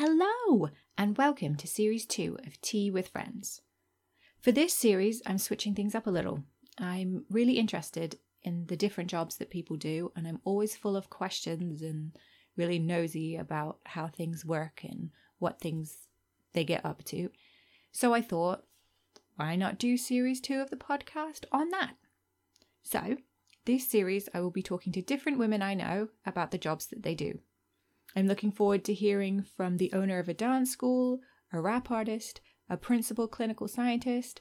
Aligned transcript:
Hello, 0.00 0.70
and 0.96 1.18
welcome 1.18 1.56
to 1.56 1.66
Series 1.66 2.06
2 2.06 2.38
of 2.46 2.60
Tea 2.60 2.88
with 2.88 3.08
Friends. 3.08 3.62
For 4.40 4.52
this 4.52 4.72
series, 4.72 5.20
I'm 5.26 5.38
switching 5.38 5.74
things 5.74 5.92
up 5.92 6.06
a 6.06 6.10
little. 6.10 6.44
I'm 6.78 7.24
really 7.28 7.58
interested 7.58 8.16
in 8.44 8.66
the 8.66 8.76
different 8.76 9.10
jobs 9.10 9.38
that 9.38 9.50
people 9.50 9.74
do, 9.74 10.12
and 10.14 10.28
I'm 10.28 10.40
always 10.44 10.76
full 10.76 10.96
of 10.96 11.10
questions 11.10 11.82
and 11.82 12.12
really 12.56 12.78
nosy 12.78 13.34
about 13.34 13.80
how 13.86 14.06
things 14.06 14.44
work 14.44 14.82
and 14.84 15.10
what 15.40 15.58
things 15.58 16.06
they 16.52 16.62
get 16.62 16.86
up 16.86 17.02
to. 17.06 17.30
So 17.90 18.14
I 18.14 18.22
thought, 18.22 18.62
why 19.34 19.56
not 19.56 19.80
do 19.80 19.96
series 19.96 20.40
two 20.40 20.60
of 20.60 20.70
the 20.70 20.76
podcast 20.76 21.44
on 21.50 21.70
that? 21.70 21.94
So, 22.84 23.16
this 23.64 23.88
series, 23.88 24.28
I 24.32 24.42
will 24.42 24.52
be 24.52 24.62
talking 24.62 24.92
to 24.92 25.02
different 25.02 25.38
women 25.38 25.60
I 25.60 25.74
know 25.74 26.10
about 26.24 26.52
the 26.52 26.56
jobs 26.56 26.86
that 26.86 27.02
they 27.02 27.16
do. 27.16 27.40
I'm 28.16 28.26
looking 28.26 28.52
forward 28.52 28.84
to 28.84 28.94
hearing 28.94 29.42
from 29.42 29.76
the 29.76 29.92
owner 29.92 30.18
of 30.18 30.28
a 30.28 30.34
dance 30.34 30.70
school, 30.70 31.20
a 31.52 31.60
rap 31.60 31.90
artist, 31.90 32.40
a 32.68 32.76
principal 32.76 33.28
clinical 33.28 33.68
scientist, 33.68 34.40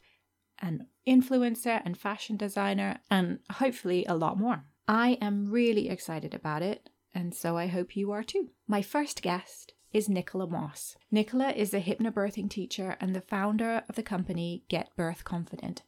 an 0.60 0.88
influencer 1.08 1.82
and 1.86 1.98
fashion 1.98 2.38
designer, 2.38 3.00
and 3.10 3.40
hopefully 3.52 4.06
a 4.06 4.16
lot 4.16 4.40
more. 4.40 4.66
I 4.88 5.18
am 5.22 5.52
really 5.52 5.90
excited 5.90 6.34
about 6.34 6.62
it, 6.62 6.90
and 7.14 7.36
so 7.36 7.58
I 7.58 7.68
hope 7.68 7.96
you 7.96 8.12
are 8.12 8.24
too. 8.24 8.50
My 8.68 8.82
first 8.82 9.22
guest 9.22 9.74
is 9.94 10.10
Nicola 10.10 10.48
Moss. 10.48 10.96
Nicola 11.12 11.50
is 11.50 11.74
a 11.74 11.82
hypnobirthing 11.82 12.50
teacher 12.50 12.98
and 13.00 13.16
the 13.16 13.22
founder 13.22 13.84
of 13.88 13.96
the 13.96 14.04
company 14.04 14.64
Get 14.70 14.96
Birth 14.96 15.24
Confident. 15.24 15.84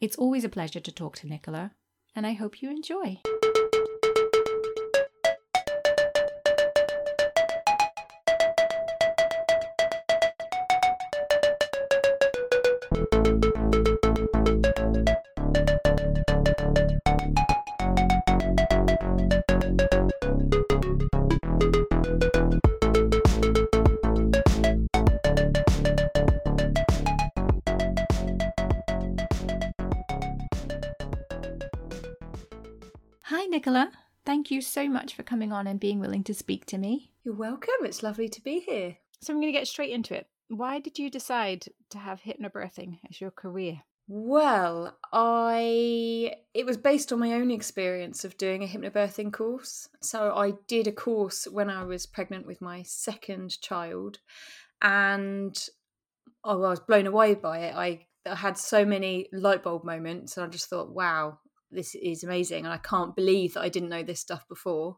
It's 0.00 0.16
always 0.16 0.44
a 0.44 0.48
pleasure 0.48 0.80
to 0.80 0.92
talk 0.92 1.16
to 1.16 1.26
Nicola, 1.26 1.72
and 2.14 2.26
I 2.26 2.32
hope 2.32 2.62
you 2.62 2.70
enjoy. 2.70 3.20
You 34.60 34.64
so 34.64 34.88
much 34.90 35.14
for 35.14 35.22
coming 35.22 35.52
on 35.52 35.66
and 35.66 35.80
being 35.80 36.00
willing 36.00 36.22
to 36.22 36.34
speak 36.34 36.66
to 36.66 36.76
me. 36.76 37.12
You're 37.24 37.34
welcome. 37.34 37.74
It's 37.82 38.02
lovely 38.02 38.28
to 38.28 38.42
be 38.42 38.60
here. 38.60 38.98
So, 39.22 39.32
I'm 39.32 39.40
going 39.40 39.52
to 39.52 39.58
get 39.58 39.66
straight 39.66 39.90
into 39.90 40.14
it. 40.14 40.26
Why 40.48 40.80
did 40.80 40.98
you 40.98 41.08
decide 41.08 41.64
to 41.90 41.98
have 41.98 42.20
hypnobirthing 42.20 42.98
as 43.08 43.22
your 43.22 43.30
career? 43.30 43.82
Well, 44.06 44.98
I 45.12 46.34
it 46.52 46.66
was 46.66 46.76
based 46.76 47.12
on 47.12 47.20
my 47.20 47.32
own 47.32 47.50
experience 47.50 48.24
of 48.24 48.36
doing 48.36 48.62
a 48.62 48.66
hypnobirthing 48.66 49.32
course. 49.32 49.88
So 50.02 50.34
I 50.36 50.54
did 50.66 50.86
a 50.86 50.92
course 50.92 51.46
when 51.50 51.70
I 51.70 51.84
was 51.84 52.06
pregnant 52.06 52.46
with 52.46 52.60
my 52.60 52.82
second 52.82 53.60
child 53.62 54.18
and 54.82 55.56
oh, 56.44 56.62
I 56.64 56.70
was 56.70 56.80
blown 56.80 57.06
away 57.06 57.34
by 57.34 57.60
it. 57.60 57.74
I, 57.76 58.06
I 58.26 58.34
had 58.34 58.58
so 58.58 58.84
many 58.84 59.28
light 59.32 59.62
bulb 59.62 59.84
moments 59.84 60.36
and 60.36 60.44
I 60.44 60.48
just 60.48 60.68
thought, 60.68 60.90
wow, 60.90 61.38
this 61.70 61.94
is 61.94 62.24
amazing 62.24 62.64
and 62.64 62.72
I 62.72 62.78
can't 62.78 63.14
believe 63.14 63.54
that 63.54 63.62
I 63.62 63.68
didn't 63.68 63.88
know 63.88 64.02
this 64.02 64.20
stuff 64.20 64.46
before. 64.48 64.96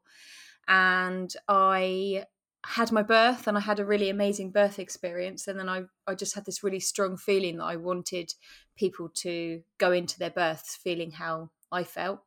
And 0.69 1.33
I 1.49 2.25
had 2.65 2.93
my 2.93 3.03
birth 3.03 3.47
and 3.47 3.57
I 3.57 3.61
had 3.61 3.81
a 3.81 3.85
really 3.85 4.09
amazing 4.09 4.51
birth 4.53 4.79
experience 4.79 5.49
and 5.49 5.59
then 5.59 5.69
I 5.69 5.83
I 6.07 6.15
just 6.15 6.35
had 6.35 6.45
this 6.45 6.63
really 6.63 6.81
strong 6.81 7.17
feeling 7.17 7.57
that 7.57 7.65
I 7.65 7.77
wanted 7.77 8.35
people 8.77 9.09
to 9.17 9.63
go 9.79 9.91
into 9.93 10.19
their 10.19 10.31
births 10.31 10.77
feeling 10.77 11.11
how 11.11 11.51
I 11.73 11.85
felt. 11.85 12.21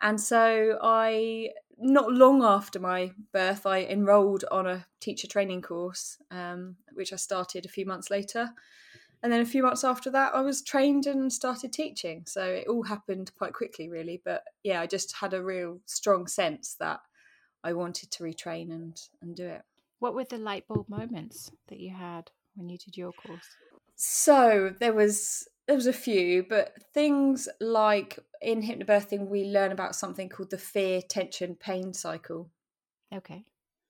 And 0.00 0.20
so 0.20 0.78
I 0.82 1.50
not 1.78 2.12
long 2.12 2.42
after 2.42 2.78
my 2.78 3.12
birth 3.32 3.66
I 3.66 3.84
enrolled 3.84 4.44
on 4.50 4.66
a 4.66 4.86
teacher 5.00 5.26
training 5.26 5.62
course 5.62 6.18
um, 6.30 6.76
which 6.92 7.12
I 7.12 7.16
started 7.16 7.66
a 7.66 7.70
few 7.70 7.84
months 7.84 8.10
later 8.10 8.50
and 9.22 9.32
then 9.32 9.40
a 9.40 9.46
few 9.46 9.62
months 9.62 9.84
after 9.84 10.10
that 10.10 10.34
i 10.34 10.40
was 10.40 10.62
trained 10.62 11.06
and 11.06 11.32
started 11.32 11.72
teaching 11.72 12.22
so 12.26 12.44
it 12.44 12.66
all 12.68 12.82
happened 12.82 13.30
quite 13.36 13.52
quickly 13.52 13.88
really 13.88 14.20
but 14.24 14.44
yeah 14.62 14.80
i 14.80 14.86
just 14.86 15.16
had 15.16 15.34
a 15.34 15.42
real 15.42 15.80
strong 15.86 16.26
sense 16.26 16.74
that 16.78 17.00
i 17.64 17.72
wanted 17.72 18.10
to 18.10 18.22
retrain 18.22 18.70
and 18.70 19.00
and 19.22 19.36
do 19.36 19.46
it 19.46 19.62
What 19.98 20.14
were 20.14 20.24
the 20.24 20.38
light 20.38 20.66
bulb 20.68 20.88
moments 20.88 21.50
that 21.68 21.80
you 21.80 21.90
had 21.90 22.30
when 22.54 22.68
you 22.68 22.78
did 22.78 22.96
your 22.96 23.12
course? 23.12 23.56
so 23.96 24.74
there 24.78 24.92
was 24.92 25.48
there 25.66 25.76
was 25.76 25.86
a 25.86 25.92
few 25.92 26.44
but 26.48 26.74
things 26.94 27.48
like 27.60 28.18
in 28.42 28.62
hypnobirthing 28.62 29.28
we 29.28 29.44
learn 29.44 29.72
about 29.72 29.96
something 29.96 30.28
called 30.28 30.50
the 30.50 30.58
fear 30.58 31.00
tension 31.02 31.54
pain 31.56 31.92
cycle 31.94 32.50
Okay. 33.14 33.44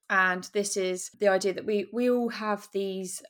and 0.08 0.44
this 0.52 0.76
is 0.76 1.10
the 1.18 1.28
idea 1.28 1.52
that 1.52 1.66
we 1.66 1.88
we 1.92 2.08
all 2.08 2.28
have 2.28 2.68
these 2.72 3.22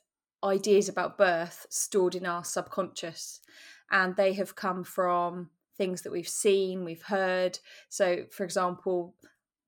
ideas 0.47 0.89
about 0.89 1.17
birth 1.17 1.65
stored 1.69 2.15
in 2.15 2.25
our 2.25 2.43
subconscious 2.43 3.41
and 3.91 4.15
they 4.15 4.33
have 4.33 4.55
come 4.55 4.83
from 4.83 5.49
things 5.77 6.01
that 6.01 6.11
we've 6.11 6.27
seen 6.27 6.83
we've 6.83 7.03
heard. 7.03 7.59
So 7.89 8.25
for 8.31 8.43
example 8.43 9.15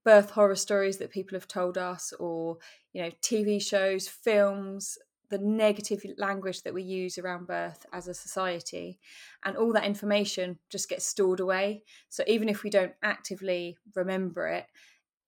birth 0.05 0.31
horror 0.31 0.55
stories 0.55 0.97
that 0.97 1.11
people 1.11 1.35
have 1.35 1.47
told 1.47 1.77
us 1.77 2.13
or 2.19 2.57
you 2.93 3.03
know 3.03 3.11
tv 3.21 3.61
shows 3.61 4.07
films 4.07 4.97
the 5.29 5.37
negative 5.37 6.03
language 6.17 6.63
that 6.63 6.73
we 6.73 6.81
use 6.81 7.17
around 7.17 7.45
birth 7.45 7.85
as 7.93 8.07
a 8.07 8.13
society 8.13 8.97
and 9.43 9.55
all 9.55 9.71
that 9.73 9.85
information 9.85 10.57
just 10.71 10.89
gets 10.89 11.05
stored 11.05 11.39
away. 11.39 11.83
So 12.07 12.23
even 12.25 12.49
if 12.49 12.63
we 12.63 12.71
don't 12.71 12.93
actively 13.03 13.77
remember 13.93 14.47
it 14.47 14.65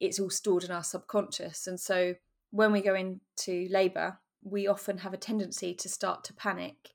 it's 0.01 0.19
all 0.19 0.31
stored 0.31 0.63
in 0.63 0.71
our 0.71 0.83
subconscious. 0.83 1.67
And 1.67 1.79
so 1.79 2.15
when 2.49 2.73
we 2.73 2.81
go 2.81 2.95
into 2.95 3.67
labor 3.69 4.17
we 4.43 4.67
often 4.67 4.99
have 4.99 5.13
a 5.13 5.17
tendency 5.17 5.73
to 5.75 5.89
start 5.89 6.23
to 6.25 6.33
panic. 6.33 6.91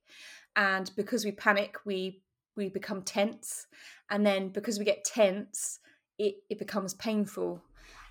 And 0.55 0.91
because 0.97 1.25
we 1.25 1.33
panic 1.33 1.77
we 1.85 2.23
we 2.57 2.69
become 2.69 3.03
tense. 3.03 3.67
And 4.11 4.25
then 4.25 4.49
because 4.49 4.79
we 4.79 4.85
get 4.85 5.05
tense 5.05 5.81
it, 6.19 6.37
it 6.49 6.59
becomes 6.59 6.95
painful. 6.95 7.63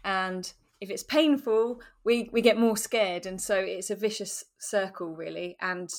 And 0.03 0.51
if 0.79 0.90
it's 0.90 1.03
painful 1.03 1.81
we 2.03 2.29
we 2.31 2.41
get 2.41 2.57
more 2.57 2.78
scared. 2.78 3.25
And 3.25 3.41
so 3.41 3.56
it's 3.56 3.90
a 3.90 3.96
vicious 3.96 4.44
circle 4.59 5.16
really. 5.16 5.57
And 5.62 5.90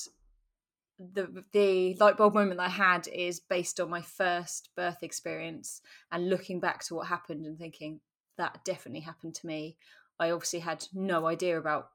the 0.99 1.43
the 1.51 1.95
light 1.99 2.17
bulb 2.17 2.33
moment 2.33 2.59
I 2.59 2.69
had 2.69 3.07
is 3.07 3.39
based 3.39 3.79
on 3.79 3.89
my 3.89 4.01
first 4.01 4.69
birth 4.75 5.03
experience 5.03 5.81
and 6.11 6.29
looking 6.29 6.59
back 6.59 6.83
to 6.85 6.95
what 6.95 7.07
happened 7.07 7.45
and 7.45 7.57
thinking 7.57 7.99
that 8.37 8.63
definitely 8.65 9.01
happened 9.01 9.35
to 9.35 9.47
me. 9.47 9.77
I 10.19 10.31
obviously 10.31 10.59
had 10.59 10.87
no 10.93 11.27
idea 11.27 11.59
about 11.59 11.89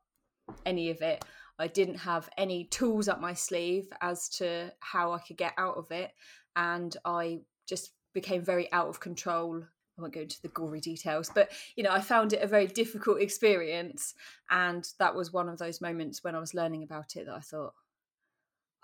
any 0.66 0.90
of 0.90 1.00
it. 1.02 1.24
I 1.58 1.68
didn't 1.68 1.96
have 1.96 2.28
any 2.36 2.64
tools 2.64 3.08
up 3.08 3.20
my 3.20 3.34
sleeve 3.34 3.88
as 4.00 4.28
to 4.30 4.72
how 4.80 5.12
I 5.12 5.18
could 5.18 5.36
get 5.36 5.52
out 5.58 5.76
of 5.76 5.90
it. 5.90 6.10
And 6.56 6.96
I 7.04 7.40
just 7.68 7.92
became 8.14 8.42
very 8.44 8.70
out 8.72 8.88
of 8.88 9.00
control. 9.00 9.62
I 9.98 10.00
won't 10.00 10.14
go 10.14 10.22
into 10.22 10.40
the 10.42 10.48
gory 10.48 10.80
details, 10.80 11.30
but 11.34 11.50
you 11.76 11.84
know, 11.84 11.90
I 11.92 12.00
found 12.00 12.32
it 12.32 12.42
a 12.42 12.46
very 12.46 12.66
difficult 12.66 13.20
experience. 13.20 14.14
And 14.50 14.88
that 14.98 15.14
was 15.14 15.32
one 15.32 15.48
of 15.48 15.58
those 15.58 15.80
moments 15.80 16.24
when 16.24 16.34
I 16.34 16.40
was 16.40 16.54
learning 16.54 16.82
about 16.82 17.14
it 17.16 17.26
that 17.26 17.34
I 17.34 17.40
thought, 17.40 17.74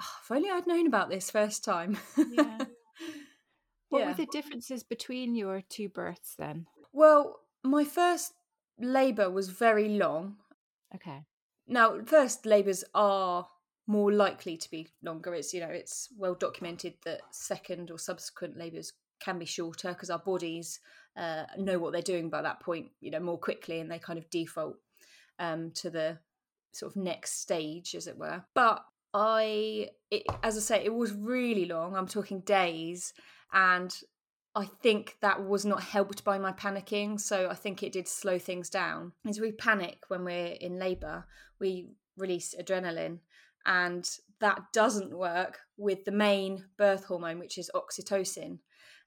oh, 0.01 0.15
if 0.23 0.31
only 0.31 0.51
I'd 0.51 0.67
known 0.67 0.87
about 0.87 1.09
this 1.09 1.31
first 1.31 1.65
time. 1.65 1.99
Yeah. 2.31 2.59
What 3.91 4.01
Yeah. 4.01 4.09
were 4.09 4.15
the 4.15 4.27
differences 4.27 4.83
between 4.83 5.35
your 5.35 5.63
two 5.63 5.89
births 5.89 6.35
then? 6.39 6.67
Well, 6.93 7.41
my 7.65 7.85
first 7.85 8.35
labour 8.79 9.31
was 9.31 9.49
very 9.49 9.89
long. 9.89 10.37
Okay. 10.95 11.25
Now, 11.69 11.99
first 12.05 12.47
labours 12.47 12.83
are 12.95 13.47
more 13.87 14.13
likely 14.13 14.57
to 14.57 14.71
be 14.71 14.89
longer. 15.03 15.35
It's 15.35 15.53
you 15.53 15.61
know 15.61 15.69
it's 15.69 16.09
well 16.17 16.35
documented 16.35 16.95
that 17.05 17.21
second 17.31 17.91
or 17.91 17.99
subsequent 17.99 18.57
labours 18.57 18.93
can 19.21 19.39
be 19.39 19.47
shorter 19.47 19.89
because 19.89 20.11
our 20.11 20.19
bodies 20.19 20.81
uh, 21.17 21.45
know 21.57 21.79
what 21.79 21.93
they're 21.93 22.03
doing 22.03 22.31
by 22.31 22.43
that 22.43 22.61
point. 22.61 22.91
You 23.01 23.11
know 23.11 23.21
more 23.21 23.39
quickly, 23.39 23.81
and 23.81 23.91
they 23.91 23.99
kind 23.99 24.19
of 24.19 24.31
default 24.31 24.77
um, 25.39 25.73
to 25.73 25.91
the 25.91 26.19
sort 26.73 26.93
of 26.93 27.03
next 27.03 27.41
stage, 27.41 27.95
as 27.95 28.07
it 28.07 28.19
were. 28.19 28.45
But 28.55 28.85
I, 29.15 29.89
it, 30.11 30.23
as 30.43 30.57
I 30.57 30.61
say, 30.61 30.85
it 30.85 30.95
was 30.95 31.13
really 31.13 31.65
long. 31.65 31.97
I'm 31.97 32.07
talking 32.07 32.41
days, 32.41 33.13
and 33.53 33.95
I 34.59 34.65
think 34.83 35.19
that 35.23 35.47
was 35.47 35.65
not 35.65 35.85
helped 35.85 36.25
by 36.25 36.37
my 36.37 36.51
panicking. 36.51 37.21
So 37.21 37.49
I 37.49 37.55
think 37.55 37.85
it 37.85 37.93
did 37.93 38.09
slow 38.09 38.41
things 38.41 38.69
down. 38.69 39.13
As 39.25 39.39
we 39.39 39.53
panic 39.53 39.99
when 40.09 40.25
we're 40.25 40.57
in 40.61 40.81
labour, 40.81 41.27
we 41.61 41.91
release 42.17 42.57
adrenaline, 42.61 43.21
and 43.65 44.05
that 44.41 44.61
doesn't 44.73 45.17
work 45.17 45.61
with 45.77 46.05
the 46.05 46.11
main 46.11 46.65
birth 46.77 47.05
hormone, 47.05 47.39
which 47.39 47.57
is 47.57 47.71
oxytocin. 47.73 48.59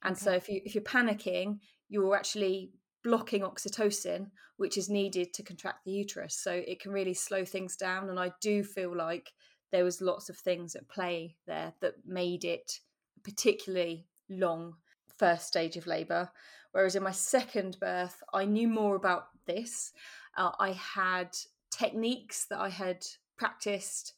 And 0.02 0.18
so 0.18 0.32
if 0.32 0.48
you 0.48 0.62
if 0.64 0.74
you're 0.74 0.86
panicking, 0.86 1.60
you're 1.90 2.16
actually 2.16 2.72
blocking 3.04 3.42
oxytocin, 3.42 4.28
which 4.56 4.78
is 4.78 4.90
needed 4.90 5.34
to 5.34 5.44
contract 5.44 5.80
the 5.84 5.92
uterus. 5.92 6.38
So 6.42 6.52
it 6.52 6.80
can 6.80 6.94
really 6.94 7.14
slow 7.14 7.44
things 7.44 7.76
down. 7.76 8.10
And 8.10 8.18
I 8.18 8.32
do 8.40 8.64
feel 8.64 8.96
like 8.96 9.34
there 9.74 9.84
was 9.84 10.00
lots 10.00 10.30
of 10.30 10.38
things 10.38 10.78
at 10.78 10.88
play 10.88 11.36
there 11.46 11.74
that 11.82 11.96
made 12.06 12.46
it 12.46 12.80
particularly 13.22 14.08
long 14.30 14.76
first 15.22 15.48
stage 15.48 15.78
of 15.78 15.86
labour. 15.86 16.32
Whereas 16.72 16.96
in 16.96 17.04
my 17.04 17.12
second 17.12 17.78
birth, 17.80 18.24
I 18.34 18.46
knew 18.46 18.68
more 18.68 18.96
about 18.96 19.28
this. 19.46 19.94
Uh, 20.36 20.52
I 20.60 20.72
had 20.72 21.38
techniques 21.70 22.46
that 22.50 22.60
I 22.60 22.70
had 22.70 23.06
practiced 23.38 24.14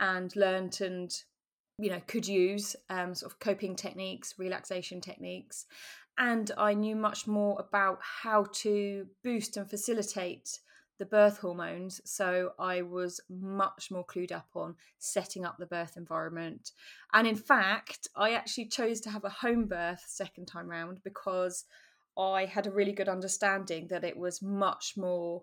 and 0.00 0.34
learnt 0.36 0.80
and 0.80 1.10
you 1.78 1.90
know 1.90 2.00
could 2.06 2.26
use 2.26 2.76
um, 2.90 3.14
sort 3.14 3.32
of 3.32 3.38
coping 3.38 3.74
techniques 3.76 4.34
relaxation 4.38 5.00
techniques 5.00 5.66
and 6.16 6.52
i 6.56 6.74
knew 6.74 6.94
much 6.94 7.26
more 7.26 7.58
about 7.58 7.98
how 8.22 8.44
to 8.52 9.06
boost 9.24 9.56
and 9.56 9.68
facilitate 9.68 10.60
the 10.98 11.06
birth 11.06 11.38
hormones 11.38 12.00
so 12.04 12.52
i 12.58 12.82
was 12.82 13.20
much 13.28 13.90
more 13.90 14.04
clued 14.04 14.32
up 14.32 14.48
on 14.54 14.74
setting 14.98 15.44
up 15.44 15.56
the 15.58 15.66
birth 15.66 15.96
environment 15.96 16.72
and 17.12 17.26
in 17.26 17.36
fact 17.36 18.08
i 18.16 18.32
actually 18.32 18.66
chose 18.66 19.00
to 19.00 19.10
have 19.10 19.24
a 19.24 19.30
home 19.30 19.66
birth 19.66 20.04
second 20.06 20.46
time 20.46 20.68
round 20.68 21.00
because 21.04 21.64
i 22.18 22.44
had 22.44 22.66
a 22.66 22.72
really 22.72 22.92
good 22.92 23.08
understanding 23.08 23.86
that 23.88 24.04
it 24.04 24.16
was 24.16 24.42
much 24.42 24.94
more 24.96 25.42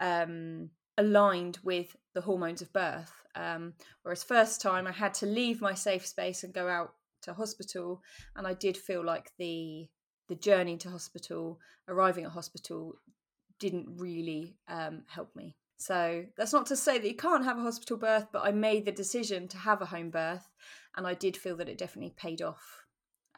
um, 0.00 0.70
aligned 0.98 1.58
with 1.62 1.96
the 2.14 2.20
hormones 2.20 2.62
of 2.62 2.72
birth. 2.72 3.12
Um, 3.34 3.74
whereas 4.02 4.24
first 4.24 4.60
time 4.60 4.86
I 4.86 4.92
had 4.92 5.14
to 5.14 5.26
leave 5.26 5.60
my 5.60 5.74
safe 5.74 6.06
space 6.06 6.42
and 6.42 6.54
go 6.54 6.68
out 6.68 6.94
to 7.22 7.34
hospital, 7.34 8.02
and 8.34 8.46
I 8.46 8.54
did 8.54 8.76
feel 8.76 9.04
like 9.04 9.32
the 9.38 9.88
the 10.28 10.34
journey 10.34 10.76
to 10.78 10.90
hospital, 10.90 11.60
arriving 11.86 12.24
at 12.24 12.32
hospital, 12.32 12.96
didn't 13.58 13.86
really 13.98 14.56
um, 14.68 15.02
help 15.06 15.34
me. 15.34 15.56
So 15.78 16.24
that's 16.36 16.52
not 16.52 16.66
to 16.66 16.76
say 16.76 16.98
that 16.98 17.06
you 17.06 17.16
can't 17.16 17.44
have 17.44 17.58
a 17.58 17.62
hospital 17.62 17.98
birth, 17.98 18.28
but 18.32 18.44
I 18.44 18.50
made 18.50 18.86
the 18.86 18.92
decision 18.92 19.46
to 19.48 19.58
have 19.58 19.82
a 19.82 19.86
home 19.86 20.10
birth, 20.10 20.48
and 20.96 21.06
I 21.06 21.14
did 21.14 21.36
feel 21.36 21.56
that 21.56 21.68
it 21.68 21.78
definitely 21.78 22.14
paid 22.16 22.40
off 22.40 22.86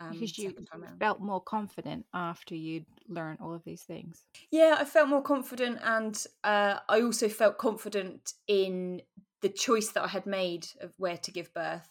um, 0.01 0.13
because 0.13 0.39
you 0.39 0.55
felt 0.99 1.21
more 1.21 1.41
confident 1.41 2.07
after 2.15 2.55
you'd 2.55 2.87
learned 3.09 3.41
all 3.41 3.55
of 3.55 3.65
these 3.65 3.83
things. 3.83 4.25
Yeah, 4.51 4.77
I 4.79 4.85
felt 4.85 5.09
more 5.09 5.23
confident, 5.23 5.81
and 5.83 6.25
uh, 6.45 6.79
I 6.89 7.01
also 7.01 7.29
felt 7.29 7.59
confident 7.59 8.35
in 8.47 9.03
the 9.41 9.49
choice 9.49 9.91
that 9.91 10.05
I 10.05 10.09
had 10.09 10.27
made 10.27 10.67
of 10.81 10.93
where 10.97 11.17
to 11.17 11.31
give 11.31 11.53
birth. 11.55 11.89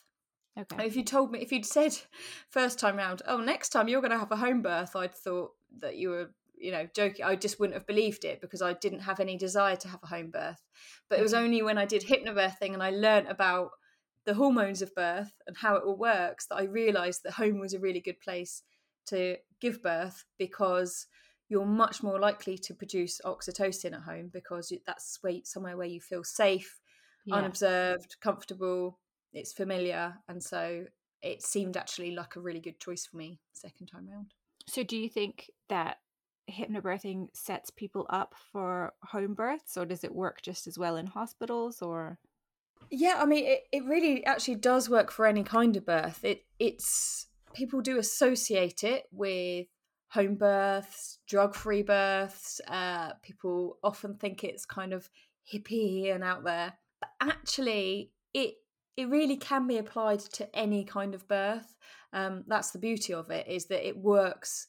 Okay. 0.58 0.88
If 0.88 0.96
you 0.96 1.04
told 1.04 1.32
me, 1.32 1.40
if 1.40 1.52
you'd 1.52 1.66
said 1.66 1.98
first 2.50 2.80
time 2.80 2.98
round, 2.98 3.22
oh, 3.28 3.38
next 3.38 3.70
time 3.70 3.88
you're 3.88 4.02
going 4.02 4.12
to 4.12 4.20
have 4.20 4.32
a 4.32 4.38
home 4.38 4.62
birth, 4.62 4.96
I'd 4.96 5.14
thought 5.14 5.52
that 5.80 5.98
you 5.98 6.10
were, 6.10 6.32
you 6.60 6.72
know, 6.72 6.88
joking. 6.96 7.26
I 7.26 7.36
just 7.36 7.60
wouldn't 7.60 7.78
have 7.78 7.88
believed 7.88 8.26
it 8.26 8.42
because 8.42 8.62
I 8.62 8.74
didn't 8.74 9.02
have 9.02 9.20
any 9.20 9.38
desire 9.38 9.76
to 9.78 9.88
have 9.88 10.02
a 10.04 10.08
home 10.08 10.32
birth. 10.32 10.62
But 11.10 11.20
it 11.20 11.24
was 11.24 11.34
mm-hmm. 11.34 11.44
only 11.44 11.62
when 11.62 11.78
I 11.78 11.86
did 11.86 12.04
hypnobirthing 12.04 12.74
and 12.74 12.84
I 12.84 12.92
learned 12.92 13.28
about 13.28 13.72
the 14.26 14.34
hormones 14.34 14.82
of 14.82 14.94
birth 14.94 15.34
and 15.48 15.56
how 15.56 15.76
it 15.76 15.84
all 15.86 15.98
works 15.98 16.48
that 16.48 16.58
I 16.58 16.64
realized 16.64 17.24
that 17.24 17.34
home 17.34 17.60
was 17.60 17.74
a 17.74 17.80
really 17.80 18.02
good 18.02 18.20
place 18.20 18.64
to 19.08 19.38
give 19.62 19.82
birth 19.82 20.26
because 20.38 21.08
you're 21.50 21.66
much 21.66 22.04
more 22.04 22.20
likely 22.20 22.58
to 22.58 22.74
produce 22.74 23.22
oxytocin 23.24 23.94
at 23.94 24.02
home 24.02 24.30
because 24.34 24.74
that's 24.86 25.18
where, 25.22 25.40
somewhere 25.44 25.78
where 25.78 25.88
you 25.88 26.02
feel 26.02 26.24
safe, 26.24 26.82
yeah. 27.26 27.36
unobserved, 27.36 28.18
comfortable, 28.20 29.00
it's 29.32 29.54
familiar. 29.54 30.16
And 30.28 30.44
so 30.44 30.86
it 31.22 31.42
seemed 31.42 31.78
actually 31.78 32.12
like 32.12 32.36
a 32.36 32.42
really 32.42 32.60
good 32.60 32.80
choice 32.80 33.06
for 33.06 33.18
me 33.18 33.40
second 33.54 33.88
time 33.88 34.08
round. 34.10 34.34
So 34.68 34.84
do 34.84 34.98
you 34.98 35.08
think 35.08 35.50
that 35.70 35.98
hypnobirthing 36.50 37.28
sets 37.34 37.70
people 37.70 38.06
up 38.10 38.34
for 38.52 38.94
home 39.04 39.34
births 39.34 39.78
or 39.78 39.86
does 39.86 40.04
it 40.04 40.16
work 40.16 40.42
just 40.42 40.68
as 40.68 40.78
well 40.78 40.96
in 40.96 41.08
hospitals 41.08 41.82
or 41.82 42.18
yeah, 42.90 43.16
I 43.18 43.26
mean, 43.26 43.46
it, 43.46 43.64
it 43.72 43.84
really 43.86 44.26
actually 44.26 44.56
does 44.56 44.90
work 44.90 45.12
for 45.12 45.26
any 45.26 45.44
kind 45.44 45.76
of 45.76 45.86
birth. 45.86 46.24
It 46.24 46.46
it's 46.60 47.28
people 47.54 47.82
do 47.82 47.98
associate 47.98 48.84
it 48.84 49.06
with 49.12 49.68
home 50.10 50.36
births, 50.36 51.20
drug-free 51.28 51.84
births. 51.84 52.62
Uh, 52.68 53.14
people 53.22 53.78
often 53.84 54.16
think 54.16 54.44
it's 54.44 54.66
kind 54.66 54.94
of 54.94 55.10
hippie 55.52 56.14
and 56.14 56.24
out 56.24 56.44
there, 56.44 56.74
but 57.02 57.10
actually, 57.20 58.12
it 58.34 58.56
it 58.96 59.10
really 59.10 59.38
can 59.38 59.68
be 59.68 59.78
applied 59.78 60.20
to 60.20 60.56
any 60.56 60.84
kind 60.84 61.14
of 61.14 61.28
birth. 61.28 61.76
Um, 62.14 62.46
that's 62.48 62.72
the 62.72 62.80
beauty 62.80 63.14
of 63.14 63.30
it 63.30 63.48
is 63.48 63.66
that 63.66 63.86
it 63.86 63.98
works 63.98 64.68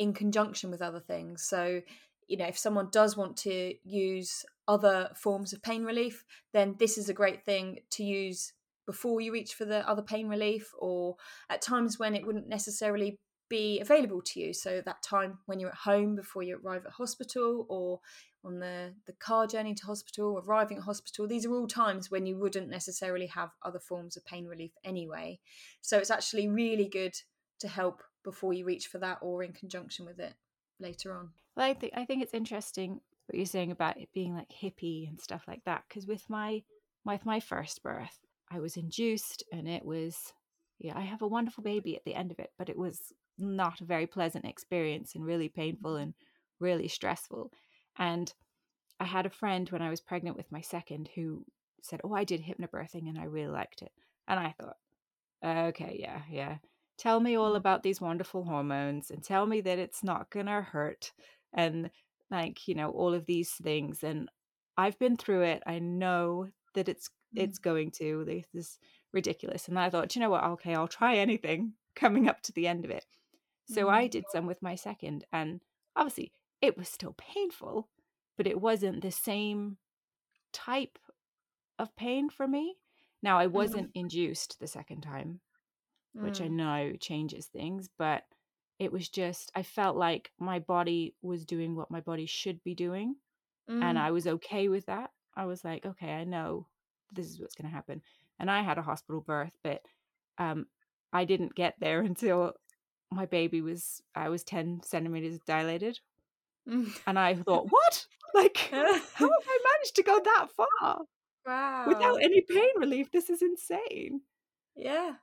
in 0.00 0.14
conjunction 0.14 0.70
with 0.70 0.80
other 0.80 0.98
things. 0.98 1.44
So, 1.44 1.82
you 2.26 2.38
know, 2.38 2.46
if 2.46 2.58
someone 2.58 2.88
does 2.90 3.18
want 3.18 3.36
to 3.38 3.74
use 3.84 4.46
other 4.66 5.10
forms 5.14 5.52
of 5.52 5.62
pain 5.62 5.84
relief, 5.84 6.24
then 6.54 6.74
this 6.78 6.96
is 6.96 7.10
a 7.10 7.14
great 7.14 7.44
thing 7.44 7.80
to 7.90 8.02
use 8.02 8.54
before 8.86 9.20
you 9.20 9.30
reach 9.30 9.52
for 9.52 9.66
the 9.66 9.86
other 9.86 10.00
pain 10.00 10.26
relief 10.26 10.72
or 10.78 11.16
at 11.50 11.60
times 11.60 11.98
when 11.98 12.14
it 12.14 12.26
wouldn't 12.26 12.48
necessarily 12.48 13.18
be 13.50 13.78
available 13.78 14.22
to 14.22 14.40
you. 14.40 14.54
So 14.54 14.80
that 14.86 15.02
time 15.02 15.38
when 15.44 15.60
you're 15.60 15.68
at 15.68 15.76
home 15.76 16.16
before 16.16 16.42
you 16.42 16.58
arrive 16.64 16.86
at 16.86 16.92
hospital 16.92 17.66
or 17.68 18.00
on 18.42 18.58
the, 18.58 18.94
the 19.06 19.12
car 19.12 19.46
journey 19.46 19.74
to 19.74 19.84
hospital, 19.84 20.42
arriving 20.46 20.78
at 20.78 20.84
hospital, 20.84 21.28
these 21.28 21.44
are 21.44 21.52
all 21.52 21.66
times 21.66 22.10
when 22.10 22.24
you 22.24 22.38
wouldn't 22.38 22.70
necessarily 22.70 23.26
have 23.26 23.50
other 23.62 23.80
forms 23.80 24.16
of 24.16 24.24
pain 24.24 24.46
relief 24.46 24.72
anyway. 24.82 25.38
So 25.82 25.98
it's 25.98 26.10
actually 26.10 26.48
really 26.48 26.88
good 26.88 27.14
to 27.58 27.68
help 27.68 28.02
before 28.22 28.52
you 28.52 28.64
reach 28.64 28.86
for 28.86 28.98
that 28.98 29.18
or 29.20 29.42
in 29.42 29.52
conjunction 29.52 30.04
with 30.04 30.18
it 30.18 30.34
later 30.78 31.14
on. 31.14 31.30
Well, 31.56 31.66
I 31.66 31.74
think 31.74 31.92
I 31.96 32.04
think 32.04 32.22
it's 32.22 32.34
interesting 32.34 33.00
what 33.26 33.36
you're 33.36 33.46
saying 33.46 33.70
about 33.70 33.98
it 33.98 34.08
being 34.12 34.34
like 34.34 34.50
hippie 34.50 35.08
and 35.08 35.20
stuff 35.20 35.44
like 35.46 35.64
that. 35.64 35.84
Because 35.88 36.06
with 36.06 36.28
my 36.28 36.62
with 37.04 37.26
my 37.26 37.40
first 37.40 37.82
birth, 37.82 38.18
I 38.50 38.60
was 38.60 38.76
induced, 38.76 39.44
and 39.52 39.68
it 39.68 39.84
was 39.84 40.32
yeah, 40.78 40.96
I 40.96 41.02
have 41.02 41.22
a 41.22 41.28
wonderful 41.28 41.62
baby 41.62 41.96
at 41.96 42.04
the 42.04 42.14
end 42.14 42.30
of 42.30 42.38
it, 42.38 42.52
but 42.58 42.68
it 42.68 42.78
was 42.78 43.12
not 43.38 43.80
a 43.80 43.84
very 43.84 44.06
pleasant 44.06 44.44
experience 44.44 45.14
and 45.14 45.24
really 45.24 45.48
painful 45.48 45.96
and 45.96 46.14
really 46.58 46.88
stressful. 46.88 47.52
And 47.98 48.32
I 48.98 49.04
had 49.04 49.26
a 49.26 49.30
friend 49.30 49.68
when 49.70 49.82
I 49.82 49.90
was 49.90 50.00
pregnant 50.00 50.36
with 50.36 50.50
my 50.52 50.60
second 50.60 51.08
who 51.14 51.44
said, 51.82 52.00
"Oh, 52.04 52.14
I 52.14 52.24
did 52.24 52.42
hypnobirthing 52.42 53.08
and 53.08 53.18
I 53.18 53.24
really 53.24 53.52
liked 53.52 53.82
it." 53.82 53.92
And 54.28 54.38
I 54.38 54.52
thought, 54.52 54.76
"Okay, 55.44 55.96
yeah, 56.00 56.22
yeah. 56.30 56.58
Tell 57.00 57.18
me 57.18 57.34
all 57.34 57.56
about 57.56 57.82
these 57.82 58.00
wonderful 58.00 58.44
hormones 58.44 59.10
and 59.10 59.24
tell 59.24 59.46
me 59.46 59.62
that 59.62 59.78
it's 59.78 60.04
not 60.04 60.28
going 60.28 60.46
to 60.46 60.60
hurt 60.60 61.12
and 61.52 61.90
like 62.30 62.68
you 62.68 62.74
know 62.74 62.90
all 62.90 63.14
of 63.14 63.26
these 63.26 63.50
things 63.50 64.02
and 64.02 64.28
i've 64.76 64.98
been 64.98 65.16
through 65.16 65.42
it 65.42 65.62
i 65.66 65.78
know 65.78 66.46
that 66.74 66.88
it's 66.88 67.08
mm. 67.34 67.42
it's 67.42 67.58
going 67.58 67.90
to 67.90 68.24
this 68.26 68.44
is 68.54 68.78
ridiculous 69.12 69.68
and 69.68 69.78
i 69.78 69.90
thought 69.90 70.14
you 70.14 70.20
know 70.20 70.30
what 70.30 70.44
okay 70.44 70.74
i'll 70.74 70.88
try 70.88 71.16
anything 71.16 71.72
coming 71.94 72.28
up 72.28 72.40
to 72.42 72.52
the 72.52 72.66
end 72.66 72.84
of 72.84 72.90
it 72.90 73.04
so 73.66 73.86
mm. 73.86 73.90
i 73.90 74.06
did 74.06 74.24
some 74.30 74.46
with 74.46 74.62
my 74.62 74.74
second 74.74 75.24
and 75.32 75.60
obviously 75.96 76.32
it 76.60 76.76
was 76.76 76.88
still 76.88 77.14
painful 77.18 77.88
but 78.36 78.46
it 78.46 78.60
wasn't 78.60 79.02
the 79.02 79.10
same 79.10 79.76
type 80.52 80.98
of 81.78 81.94
pain 81.96 82.30
for 82.30 82.46
me 82.46 82.76
now 83.22 83.38
i 83.38 83.46
mm-hmm. 83.46 83.56
wasn't 83.56 83.88
mm. 83.88 84.00
induced 84.00 84.58
the 84.60 84.66
second 84.66 85.00
time 85.00 85.40
which 86.14 86.40
i 86.40 86.48
mm. 86.48 86.52
know 86.52 86.92
changes 86.98 87.46
things 87.46 87.88
but 87.98 88.24
it 88.78 88.90
was 88.90 89.08
just 89.08 89.52
i 89.54 89.62
felt 89.62 89.96
like 89.96 90.32
my 90.38 90.58
body 90.58 91.14
was 91.22 91.44
doing 91.44 91.76
what 91.76 91.90
my 91.90 92.00
body 92.00 92.26
should 92.26 92.62
be 92.64 92.74
doing 92.74 93.14
mm. 93.70 93.82
and 93.82 93.98
i 93.98 94.10
was 94.10 94.26
okay 94.26 94.68
with 94.68 94.86
that. 94.86 95.10
I 95.36 95.44
was 95.44 95.64
like 95.64 95.86
okay 95.86 96.12
i 96.12 96.24
know 96.24 96.66
this 97.12 97.26
is 97.26 97.40
what's 97.40 97.54
going 97.54 97.68
to 97.68 97.74
happen. 97.74 98.02
And 98.38 98.50
i 98.50 98.62
had 98.62 98.78
a 98.78 98.82
hospital 98.82 99.20
birth 99.20 99.56
but 99.62 99.82
um 100.38 100.66
i 101.12 101.24
didn't 101.24 101.54
get 101.54 101.74
there 101.78 102.00
until 102.10 102.54
my 103.12 103.26
baby 103.26 103.60
was 103.60 104.02
i 104.14 104.28
was 104.28 104.42
10 104.42 104.80
centimeters 104.84 105.38
dilated. 105.46 106.00
Mm. 106.68 106.90
and 107.06 107.18
i 107.18 107.34
thought 107.34 107.66
what? 107.70 108.06
Like 108.32 108.56
how 108.70 108.78
have 108.78 109.28
i 109.28 109.58
managed 109.72 109.96
to 109.96 110.04
go 110.04 110.20
that 110.22 110.46
far? 110.56 111.00
Wow. 111.46 111.84
without 111.88 112.22
any 112.22 112.42
pain 112.42 112.70
relief 112.76 113.10
this 113.10 113.28
is 113.28 113.42
insane. 113.42 114.20
Yeah 114.76 115.14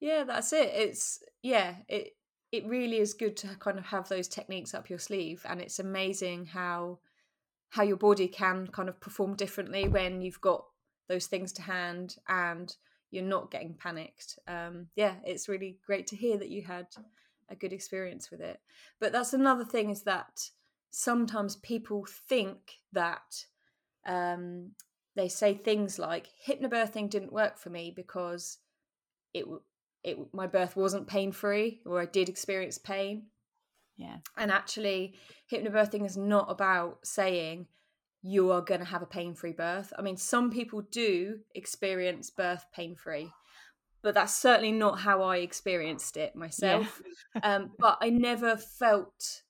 yeah 0.00 0.24
that's 0.24 0.52
it 0.52 0.70
it's 0.74 1.20
yeah 1.42 1.74
it 1.88 2.16
it 2.52 2.66
really 2.66 2.98
is 2.98 3.14
good 3.14 3.36
to 3.36 3.48
kind 3.58 3.78
of 3.78 3.86
have 3.86 4.08
those 4.08 4.28
techniques 4.28 4.74
up 4.74 4.88
your 4.88 4.98
sleeve 4.98 5.44
and 5.48 5.60
it's 5.60 5.78
amazing 5.78 6.46
how 6.46 6.98
how 7.70 7.82
your 7.82 7.96
body 7.96 8.28
can 8.28 8.66
kind 8.68 8.88
of 8.88 9.00
perform 9.00 9.34
differently 9.34 9.88
when 9.88 10.20
you've 10.22 10.40
got 10.40 10.64
those 11.08 11.26
things 11.26 11.52
to 11.52 11.62
hand 11.62 12.16
and 12.28 12.76
you're 13.10 13.24
not 13.24 13.50
getting 13.50 13.74
panicked 13.74 14.38
um 14.48 14.86
yeah 14.96 15.14
it's 15.24 15.48
really 15.48 15.78
great 15.86 16.06
to 16.06 16.16
hear 16.16 16.36
that 16.36 16.50
you 16.50 16.62
had 16.62 16.86
a 17.48 17.56
good 17.56 17.72
experience 17.72 18.30
with 18.30 18.40
it. 18.40 18.60
But 19.00 19.12
that's 19.12 19.32
another 19.32 19.64
thing 19.64 19.90
is 19.90 20.02
that 20.02 20.50
sometimes 20.90 21.56
people 21.56 22.06
think 22.28 22.58
that 22.92 23.44
um 24.06 24.70
they 25.14 25.28
say 25.28 25.54
things 25.54 25.98
like 25.98 26.28
hypnobirthing 26.46 27.10
didn't 27.10 27.32
work 27.32 27.58
for 27.58 27.70
me 27.70 27.92
because 27.94 28.58
it 29.34 29.46
it 30.04 30.18
my 30.32 30.46
birth 30.46 30.76
wasn't 30.76 31.08
pain 31.08 31.32
free 31.32 31.80
or 31.86 32.00
I 32.00 32.06
did 32.06 32.28
experience 32.28 32.78
pain. 32.78 33.26
Yeah. 33.96 34.18
And 34.36 34.50
actually, 34.50 35.14
hypnobirthing 35.50 36.04
is 36.04 36.16
not 36.16 36.50
about 36.50 36.98
saying 37.04 37.66
you 38.22 38.50
are 38.50 38.60
going 38.60 38.80
to 38.80 38.86
have 38.86 39.02
a 39.02 39.06
pain 39.06 39.34
free 39.34 39.52
birth. 39.52 39.92
I 39.98 40.02
mean, 40.02 40.16
some 40.16 40.50
people 40.50 40.82
do 40.82 41.38
experience 41.54 42.30
birth 42.30 42.64
pain 42.74 42.94
free, 42.94 43.30
but 44.02 44.14
that's 44.14 44.34
certainly 44.34 44.72
not 44.72 45.00
how 45.00 45.22
I 45.22 45.38
experienced 45.38 46.16
it 46.16 46.36
myself. 46.36 47.00
Yeah. 47.34 47.40
um, 47.56 47.70
but 47.78 47.98
I 48.00 48.10
never 48.10 48.56
felt 48.56 49.42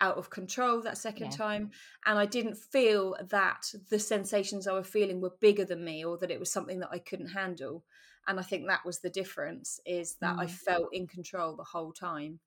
out 0.00 0.18
of 0.18 0.30
control 0.30 0.82
that 0.82 0.98
second 0.98 1.30
yeah. 1.30 1.36
time 1.36 1.70
and 2.04 2.18
i 2.18 2.26
didn't 2.26 2.54
feel 2.56 3.16
that 3.30 3.62
the 3.90 3.98
sensations 3.98 4.68
i 4.68 4.72
was 4.72 4.86
feeling 4.86 5.20
were 5.20 5.32
bigger 5.40 5.64
than 5.64 5.82
me 5.82 6.04
or 6.04 6.18
that 6.18 6.30
it 6.30 6.38
was 6.38 6.52
something 6.52 6.80
that 6.80 6.90
i 6.92 6.98
couldn't 6.98 7.28
handle 7.28 7.82
and 8.28 8.38
i 8.38 8.42
think 8.42 8.66
that 8.66 8.84
was 8.84 9.00
the 9.00 9.10
difference 9.10 9.80
is 9.86 10.16
that 10.20 10.36
mm. 10.36 10.40
i 10.40 10.46
felt 10.46 10.88
in 10.92 11.06
control 11.06 11.56
the 11.56 11.64
whole 11.64 11.92
time 11.92 12.38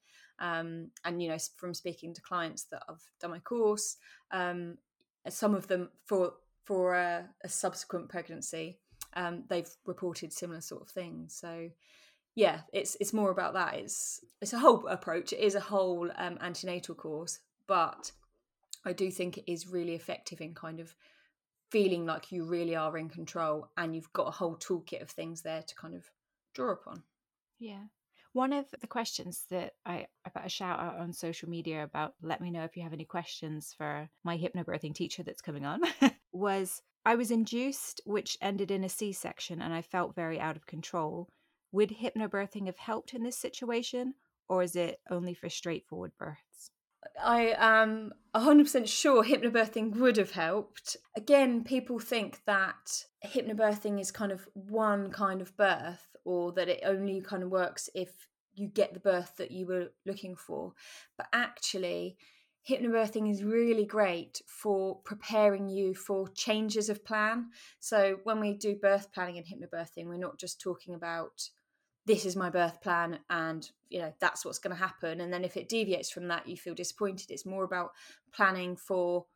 um, 0.41 0.91
and 1.03 1.21
you 1.21 1.27
know 1.27 1.37
from 1.57 1.73
speaking 1.73 2.13
to 2.13 2.21
clients 2.21 2.63
that 2.71 2.81
I've 2.87 3.03
done 3.19 3.31
my 3.31 3.39
course 3.39 3.97
um, 4.31 4.77
some 5.27 5.53
of 5.53 5.67
them 5.67 5.89
for 6.05 6.31
for 6.63 6.95
a, 6.95 7.25
a 7.43 7.49
subsequent 7.49 8.07
pregnancy 8.07 8.79
um, 9.15 9.43
they've 9.49 9.69
reported 9.85 10.31
similar 10.31 10.61
sort 10.61 10.83
of 10.83 10.89
things 10.89 11.35
so 11.35 11.71
yeah, 12.39 12.61
it's 12.71 12.95
it's 13.01 13.11
more 13.11 13.31
about 13.31 13.53
that. 13.55 13.75
It's 13.75 14.21
it's 14.41 14.53
a 14.53 14.59
whole 14.59 14.87
approach. 14.87 15.33
It 15.33 15.39
is 15.39 15.55
a 15.55 15.59
whole 15.59 16.09
um, 16.17 16.37
antenatal 16.39 16.95
course, 16.95 17.39
but 17.67 18.13
I 18.85 18.93
do 18.93 19.11
think 19.11 19.37
it 19.37 19.51
is 19.51 19.67
really 19.67 19.93
effective 19.93 20.39
in 20.39 20.53
kind 20.53 20.79
of 20.79 20.95
feeling 21.69 22.05
like 22.05 22.31
you 22.31 22.45
really 22.45 22.75
are 22.75 22.97
in 22.97 23.09
control 23.09 23.69
and 23.77 23.95
you've 23.95 24.11
got 24.13 24.27
a 24.27 24.31
whole 24.31 24.55
toolkit 24.55 25.01
of 25.01 25.09
things 25.09 25.41
there 25.41 25.61
to 25.61 25.75
kind 25.75 25.95
of 25.95 26.09
draw 26.53 26.71
upon. 26.71 27.03
Yeah. 27.59 27.83
One 28.33 28.53
of 28.53 28.65
the 28.79 28.87
questions 28.87 29.45
that 29.49 29.73
I, 29.85 30.07
I 30.25 30.29
put 30.29 30.45
a 30.45 30.49
shout 30.49 30.79
out 30.79 30.97
on 30.97 31.13
social 31.13 31.49
media 31.49 31.83
about, 31.83 32.13
let 32.21 32.41
me 32.41 32.51
know 32.51 32.63
if 32.63 32.77
you 32.77 32.83
have 32.83 32.93
any 32.93 33.05
questions 33.05 33.73
for 33.75 34.07
my 34.23 34.37
hypnobirthing 34.37 34.93
teacher 34.93 35.23
that's 35.23 35.41
coming 35.41 35.65
on, 35.65 35.81
was 36.31 36.81
I 37.05 37.15
was 37.15 37.31
induced, 37.31 38.01
which 38.05 38.37
ended 38.41 38.71
in 38.71 38.83
a 38.83 38.89
C 38.89 39.13
section, 39.13 39.61
and 39.61 39.73
I 39.73 39.81
felt 39.81 40.15
very 40.15 40.39
out 40.39 40.55
of 40.55 40.67
control. 40.67 41.29
Would 41.71 41.89
hypnobirthing 41.89 42.67
have 42.67 42.77
helped 42.77 43.13
in 43.13 43.23
this 43.23 43.37
situation, 43.37 44.13
or 44.47 44.61
is 44.61 44.75
it 44.75 44.99
only 45.09 45.33
for 45.33 45.49
straightforward 45.49 46.11
births? 46.19 46.71
I 47.23 47.55
am 47.57 48.13
100% 48.35 48.87
sure 48.87 49.23
hypnobirthing 49.23 49.95
would 49.97 50.17
have 50.17 50.31
helped. 50.31 50.97
Again, 51.15 51.63
people 51.63 51.99
think 51.99 52.41
that 52.45 53.05
hypnobirthing 53.25 53.99
is 53.99 54.11
kind 54.11 54.31
of 54.31 54.47
one 54.53 55.11
kind 55.11 55.41
of 55.41 55.55
birth 55.57 56.15
or 56.25 56.51
that 56.53 56.69
it 56.69 56.81
only 56.85 57.21
kind 57.21 57.43
of 57.43 57.49
works 57.49 57.89
if 57.95 58.27
you 58.53 58.67
get 58.67 58.93
the 58.93 58.99
birth 58.99 59.33
that 59.37 59.51
you 59.51 59.65
were 59.65 59.91
looking 60.05 60.35
for. 60.35 60.73
But 61.17 61.27
actually, 61.33 62.17
hypnobirthing 62.69 63.31
is 63.31 63.43
really 63.43 63.85
great 63.85 64.41
for 64.47 64.97
preparing 65.05 65.69
you 65.69 65.95
for 65.95 66.27
changes 66.29 66.89
of 66.89 67.05
plan. 67.05 67.47
So 67.79 68.17
when 68.23 68.39
we 68.39 68.53
do 68.53 68.75
birth 68.75 69.11
planning 69.13 69.37
and 69.37 69.45
hypnobirthing, 69.45 70.05
we're 70.05 70.17
not 70.17 70.37
just 70.37 70.59
talking 70.59 70.93
about 70.93 71.49
this 72.09 72.25
is 72.25 72.35
my 72.35 72.49
birth 72.49 72.81
plan 72.81 73.19
and 73.29 73.69
you 73.91 73.99
know 73.99 74.11
that's 74.19 74.43
what's 74.43 74.57
going 74.57 74.75
to 74.75 74.83
happen. 74.83 75.21
And 75.21 75.31
then 75.31 75.43
if 75.43 75.55
it 75.55 75.69
deviates 75.69 76.09
from 76.09 76.27
that 76.29 76.47
you 76.47 76.57
feel 76.57 76.73
disappointed. 76.73 77.29
It's 77.29 77.45
more 77.45 77.63
about 77.63 77.91
planning 78.33 78.75
for 78.75 79.27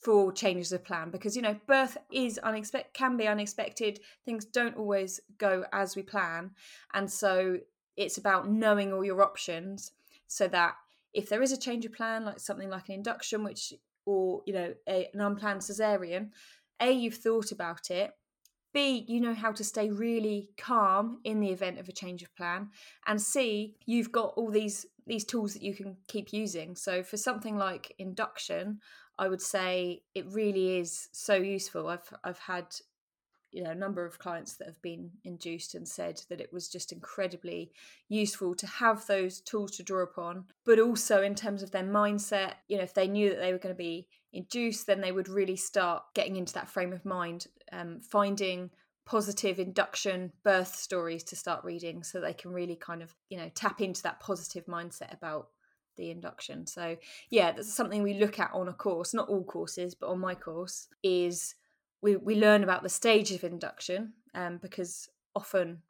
for 0.00 0.32
changes 0.32 0.72
of 0.72 0.82
plan 0.82 1.10
because 1.10 1.36
you 1.36 1.42
know 1.42 1.60
birth 1.66 1.98
is 2.10 2.38
unexpected 2.38 2.94
can 2.94 3.18
be 3.18 3.28
unexpected. 3.28 4.00
Things 4.24 4.46
don't 4.46 4.78
always 4.78 5.20
go 5.36 5.66
as 5.74 5.94
we 5.94 6.02
plan. 6.02 6.52
And 6.94 7.10
so 7.10 7.58
it's 7.98 8.16
about 8.16 8.48
knowing 8.48 8.94
all 8.94 9.04
your 9.04 9.22
options 9.22 9.92
so 10.26 10.48
that 10.48 10.76
if 11.12 11.28
there 11.28 11.42
is 11.42 11.52
a 11.52 11.58
change 11.58 11.84
of 11.84 11.92
plan 11.92 12.24
like 12.24 12.40
something 12.40 12.70
like 12.70 12.88
an 12.88 12.94
induction 12.94 13.44
which 13.44 13.74
or 14.06 14.40
you 14.46 14.54
know 14.54 14.72
a, 14.88 15.10
an 15.12 15.20
unplanned 15.20 15.60
cesarean 15.60 16.30
a 16.80 16.90
you've 16.90 17.16
thought 17.16 17.52
about 17.52 17.90
it 17.90 18.12
B, 18.72 19.04
you 19.08 19.20
know 19.20 19.34
how 19.34 19.52
to 19.52 19.64
stay 19.64 19.90
really 19.90 20.50
calm 20.56 21.20
in 21.24 21.40
the 21.40 21.50
event 21.50 21.78
of 21.78 21.88
a 21.88 21.92
change 21.92 22.22
of 22.22 22.34
plan. 22.36 22.70
And 23.06 23.20
C, 23.20 23.76
you've 23.86 24.12
got 24.12 24.34
all 24.36 24.50
these 24.50 24.86
these 25.06 25.24
tools 25.24 25.54
that 25.54 25.62
you 25.62 25.74
can 25.74 25.96
keep 26.06 26.32
using. 26.32 26.76
So 26.76 27.02
for 27.02 27.16
something 27.16 27.56
like 27.56 27.94
induction, 27.98 28.78
I 29.18 29.28
would 29.28 29.42
say 29.42 30.02
it 30.14 30.26
really 30.30 30.78
is 30.78 31.08
so 31.12 31.34
useful. 31.34 31.88
I've 31.88 32.08
I've 32.22 32.38
had 32.38 32.66
you 33.52 33.62
know 33.62 33.70
a 33.70 33.74
number 33.74 34.04
of 34.04 34.18
clients 34.18 34.54
that 34.54 34.66
have 34.66 34.80
been 34.82 35.10
induced 35.24 35.74
and 35.74 35.86
said 35.86 36.20
that 36.28 36.40
it 36.40 36.52
was 36.52 36.68
just 36.68 36.92
incredibly 36.92 37.72
useful 38.08 38.54
to 38.54 38.66
have 38.66 39.06
those 39.06 39.40
tools 39.40 39.72
to 39.72 39.82
draw 39.82 40.02
upon 40.02 40.44
but 40.64 40.78
also 40.78 41.22
in 41.22 41.34
terms 41.34 41.62
of 41.62 41.70
their 41.70 41.84
mindset 41.84 42.54
you 42.68 42.76
know 42.76 42.82
if 42.82 42.94
they 42.94 43.08
knew 43.08 43.28
that 43.30 43.40
they 43.40 43.52
were 43.52 43.58
going 43.58 43.74
to 43.74 43.78
be 43.78 44.06
induced 44.32 44.86
then 44.86 45.00
they 45.00 45.12
would 45.12 45.28
really 45.28 45.56
start 45.56 46.02
getting 46.14 46.36
into 46.36 46.52
that 46.52 46.70
frame 46.70 46.92
of 46.92 47.04
mind 47.04 47.46
um, 47.72 48.00
finding 48.00 48.70
positive 49.06 49.58
induction 49.58 50.32
birth 50.44 50.74
stories 50.74 51.24
to 51.24 51.36
start 51.36 51.64
reading 51.64 52.02
so 52.02 52.20
they 52.20 52.34
can 52.34 52.52
really 52.52 52.76
kind 52.76 53.02
of 53.02 53.14
you 53.28 53.36
know 53.36 53.50
tap 53.54 53.80
into 53.80 54.02
that 54.02 54.20
positive 54.20 54.66
mindset 54.66 55.12
about 55.12 55.48
the 55.96 56.10
induction. 56.10 56.66
So 56.66 56.96
yeah 57.30 57.52
that's 57.52 57.72
something 57.72 58.02
we 58.02 58.14
look 58.14 58.38
at 58.38 58.50
on 58.54 58.68
a 58.68 58.72
course 58.72 59.12
not 59.14 59.28
all 59.28 59.44
courses 59.44 59.94
but 59.94 60.08
on 60.08 60.20
my 60.20 60.34
course 60.34 60.88
is 61.02 61.54
we, 62.02 62.16
we 62.16 62.36
learn 62.36 62.62
about 62.62 62.82
the 62.82 62.88
stages 62.88 63.36
of 63.36 63.44
induction 63.44 64.14
um, 64.34 64.58
because 64.62 65.08
often 65.34 65.82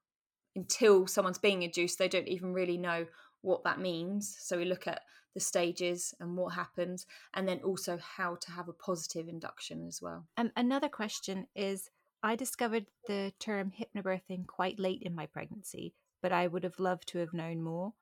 until 0.57 1.07
someone's 1.07 1.39
being 1.39 1.63
induced 1.63 1.99
they 1.99 2.09
don't 2.09 2.29
even 2.29 2.53
really 2.53 2.77
know 2.77 3.07
what 3.43 3.65
that 3.65 3.81
means. 3.81 4.37
So 4.41 4.57
we 4.57 4.65
look 4.65 4.87
at 4.87 5.03
the 5.35 5.41
stages 5.41 6.15
and 6.21 6.37
what 6.37 6.55
happens 6.55 7.07
and 7.35 7.47
then 7.49 7.61
also 7.61 7.99
how 7.99 8.37
to 8.37 8.51
have 8.51 8.69
a 8.69 8.73
positive 8.73 9.29
induction 9.29 9.87
as 9.87 10.01
well. 10.03 10.27
Um, 10.37 10.51
another 10.57 10.89
question 10.89 11.47
is 11.55 11.89
i 12.23 12.37
discovered 12.37 12.87
the 13.07 13.33
term 13.39 13.73
hypnobirthing 13.79 14.47
quite 14.47 14.79
late 14.79 15.03
in 15.03 15.15
my 15.15 15.25
pregnancy 15.25 15.95
but 16.23 16.33
i 16.33 16.47
would 16.47 16.65
have 16.65 16.79
loved 16.79 17.09
to 17.09 17.19
have 17.19 17.33
known 17.33 17.63
more. 17.63 17.93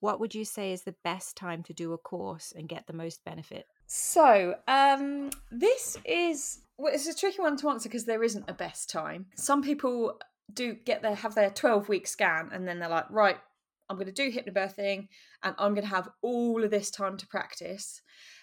What 0.00 0.20
would 0.20 0.34
you 0.34 0.44
say 0.44 0.72
is 0.72 0.82
the 0.82 0.94
best 1.02 1.34
time 1.34 1.62
to 1.62 1.72
do 1.72 1.94
a 1.94 1.98
course 1.98 2.52
and 2.54 2.68
get 2.68 2.86
the 2.86 2.92
most 2.92 3.24
benefit? 3.24 3.66
So 3.86 4.54
um, 4.68 5.30
this 5.50 5.96
is 6.04 6.58
well, 6.76 6.92
it's 6.92 7.06
a 7.06 7.14
tricky 7.14 7.40
one 7.40 7.56
to 7.56 7.70
answer 7.70 7.88
because 7.88 8.04
there 8.04 8.22
isn't 8.22 8.44
a 8.46 8.52
best 8.52 8.90
time. 8.90 9.26
Some 9.36 9.62
people 9.62 10.20
do 10.52 10.74
get 10.74 11.00
their 11.00 11.14
have 11.14 11.34
their 11.34 11.50
12 11.50 11.88
week 11.88 12.06
scan 12.06 12.50
and 12.52 12.68
then 12.68 12.78
they're 12.78 12.88
like, 12.88 13.06
right, 13.10 13.38
I'm 13.88 13.96
going 13.96 14.06
to 14.06 14.12
do 14.12 14.32
hypnobirthing 14.32 15.08
and 15.42 15.54
I'm 15.58 15.74
going 15.74 15.86
to 15.86 15.94
have 15.94 16.08
all 16.22 16.64
of 16.64 16.70
this 16.70 16.90
time 16.90 17.16
to 17.18 17.26
practice. 17.26 18.00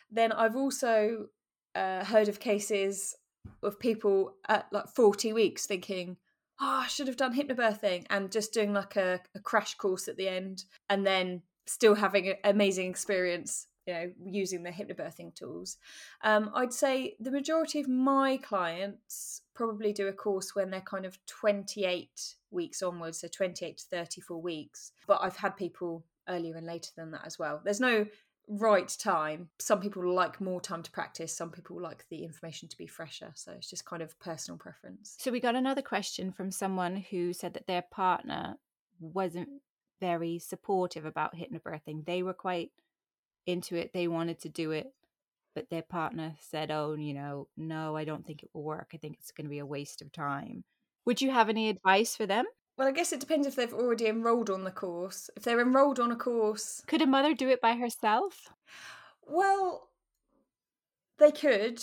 Then 0.10 0.32
I've 0.32 0.56
also 0.56 1.28
uh, 1.76 2.04
heard 2.06 2.28
of 2.28 2.40
cases 2.40 3.16
of 3.64 3.80
people 3.80 4.36
at 4.48 4.68
like 4.72 4.88
40 4.90 5.34
weeks 5.34 5.66
thinking, 5.66 6.18
oh, 6.60 6.82
I 6.84 6.88
should 6.88 7.08
have 7.08 7.18
done 7.18 7.36
hypnobirthing 7.36 8.06
and 8.10 8.32
just 8.32 8.54
doing 8.54 8.74
like 8.74 8.96
a, 8.96 9.20
a 9.36 9.40
crash 9.40 9.76
course 9.76 10.08
at 10.08 10.18
the 10.18 10.28
end 10.28 10.66
and 10.90 11.06
then 11.06 11.42
still 11.66 11.96
having 11.96 12.28
an 12.28 12.36
amazing 12.44 12.90
experience 12.90 13.68
you 13.86 13.94
know 13.94 14.12
using 14.24 14.64
the 14.64 14.70
hypnobirthing 14.70 15.34
tools. 15.36 15.78
Um, 16.24 16.52
i'd 16.56 16.74
say 16.74 17.16
the 17.20 17.32
majority 17.32 17.80
of 17.80 17.88
my 17.88 18.38
clients 18.38 19.42
probably 19.54 19.94
do 19.94 20.08
a 20.08 20.14
course 20.14 20.56
when 20.56 20.70
they're 20.70 20.82
kind 20.82 21.06
of 21.06 21.18
28 21.26 22.36
weeks 22.52 22.82
onwards 22.82 23.20
so 23.20 23.28
28 23.28 23.78
to 23.78 23.86
34 23.86 24.42
weeks 24.42 24.92
but 25.08 25.20
i've 25.22 25.38
had 25.38 25.56
people 25.56 26.04
earlier 26.28 26.56
and 26.56 26.66
later 26.66 26.92
than 26.96 27.12
that 27.12 27.26
as 27.26 27.38
well. 27.38 27.62
There's 27.64 27.80
no 27.80 28.06
right 28.48 28.88
time. 29.00 29.50
Some 29.60 29.80
people 29.80 30.14
like 30.14 30.42
more 30.42 30.62
time 30.62 30.84
to 30.84 30.92
practice 30.92 31.36
some 31.36 31.52
people 31.52 31.82
like 31.82 32.06
the 32.10 32.24
information 32.24 32.68
to 32.70 32.78
be 32.78 32.88
fresher 32.88 33.32
so 33.36 33.52
it's 33.54 33.70
just 33.70 33.86
kind 33.86 34.02
of 34.02 34.18
personal 34.20 34.58
preference. 34.58 35.16
So 35.20 35.32
we 35.32 35.40
got 35.40 35.56
another 35.56 35.82
question 35.82 36.32
from 36.32 36.52
someone 36.52 36.98
who 36.98 37.34
said 37.34 37.54
that 37.54 37.68
their 37.68 37.84
partner 37.84 38.56
wasn't 39.00 39.50
very 40.00 40.40
supportive 40.40 41.06
about 41.06 41.36
hypnobirthing. 41.36 42.06
They 42.06 42.24
were 42.24 42.34
quite 42.34 42.72
into 43.46 43.76
it. 43.76 43.94
They 43.94 44.08
wanted 44.08 44.40
to 44.42 44.50
do 44.50 44.72
it, 44.72 44.94
but 45.56 45.70
their 45.70 45.82
partner 45.84 46.36
said, 46.40 46.72
"Oh, 46.72 46.94
you 46.94 47.14
know, 47.14 47.48
no, 47.58 47.96
I 47.96 48.06
don't 48.06 48.26
think 48.26 48.44
it 48.44 48.50
will 48.54 48.64
work. 48.64 48.92
I 48.94 48.98
think 48.98 49.18
it's 49.18 49.32
going 49.32 49.46
to 49.46 49.50
be 49.50 49.60
a 49.60 49.66
waste 49.66 50.02
of 50.02 50.12
time." 50.12 50.64
Would 51.06 51.22
you 51.22 51.32
have 51.32 51.50
any 51.50 51.70
advice 51.70 52.16
for 52.16 52.26
them? 52.26 52.46
Well, 52.78 52.88
I 52.88 52.92
guess 52.92 53.14
it 53.14 53.20
depends 53.20 53.48
if 53.48 53.56
they've 53.56 53.74
already 53.74 54.08
enrolled 54.08 54.50
on 54.50 54.64
the 54.64 54.72
course. 54.72 55.30
If 55.38 55.44
they're 55.44 55.62
enrolled 55.62 56.00
on 56.00 56.12
a 56.12 56.16
course, 56.16 56.82
could 56.86 57.02
a 57.02 57.08
mother 57.08 57.34
do 57.34 57.50
it 57.50 57.62
by 57.62 57.74
herself? 57.76 58.50
Well, 59.24 59.90
they 61.18 61.32
could, 61.32 61.82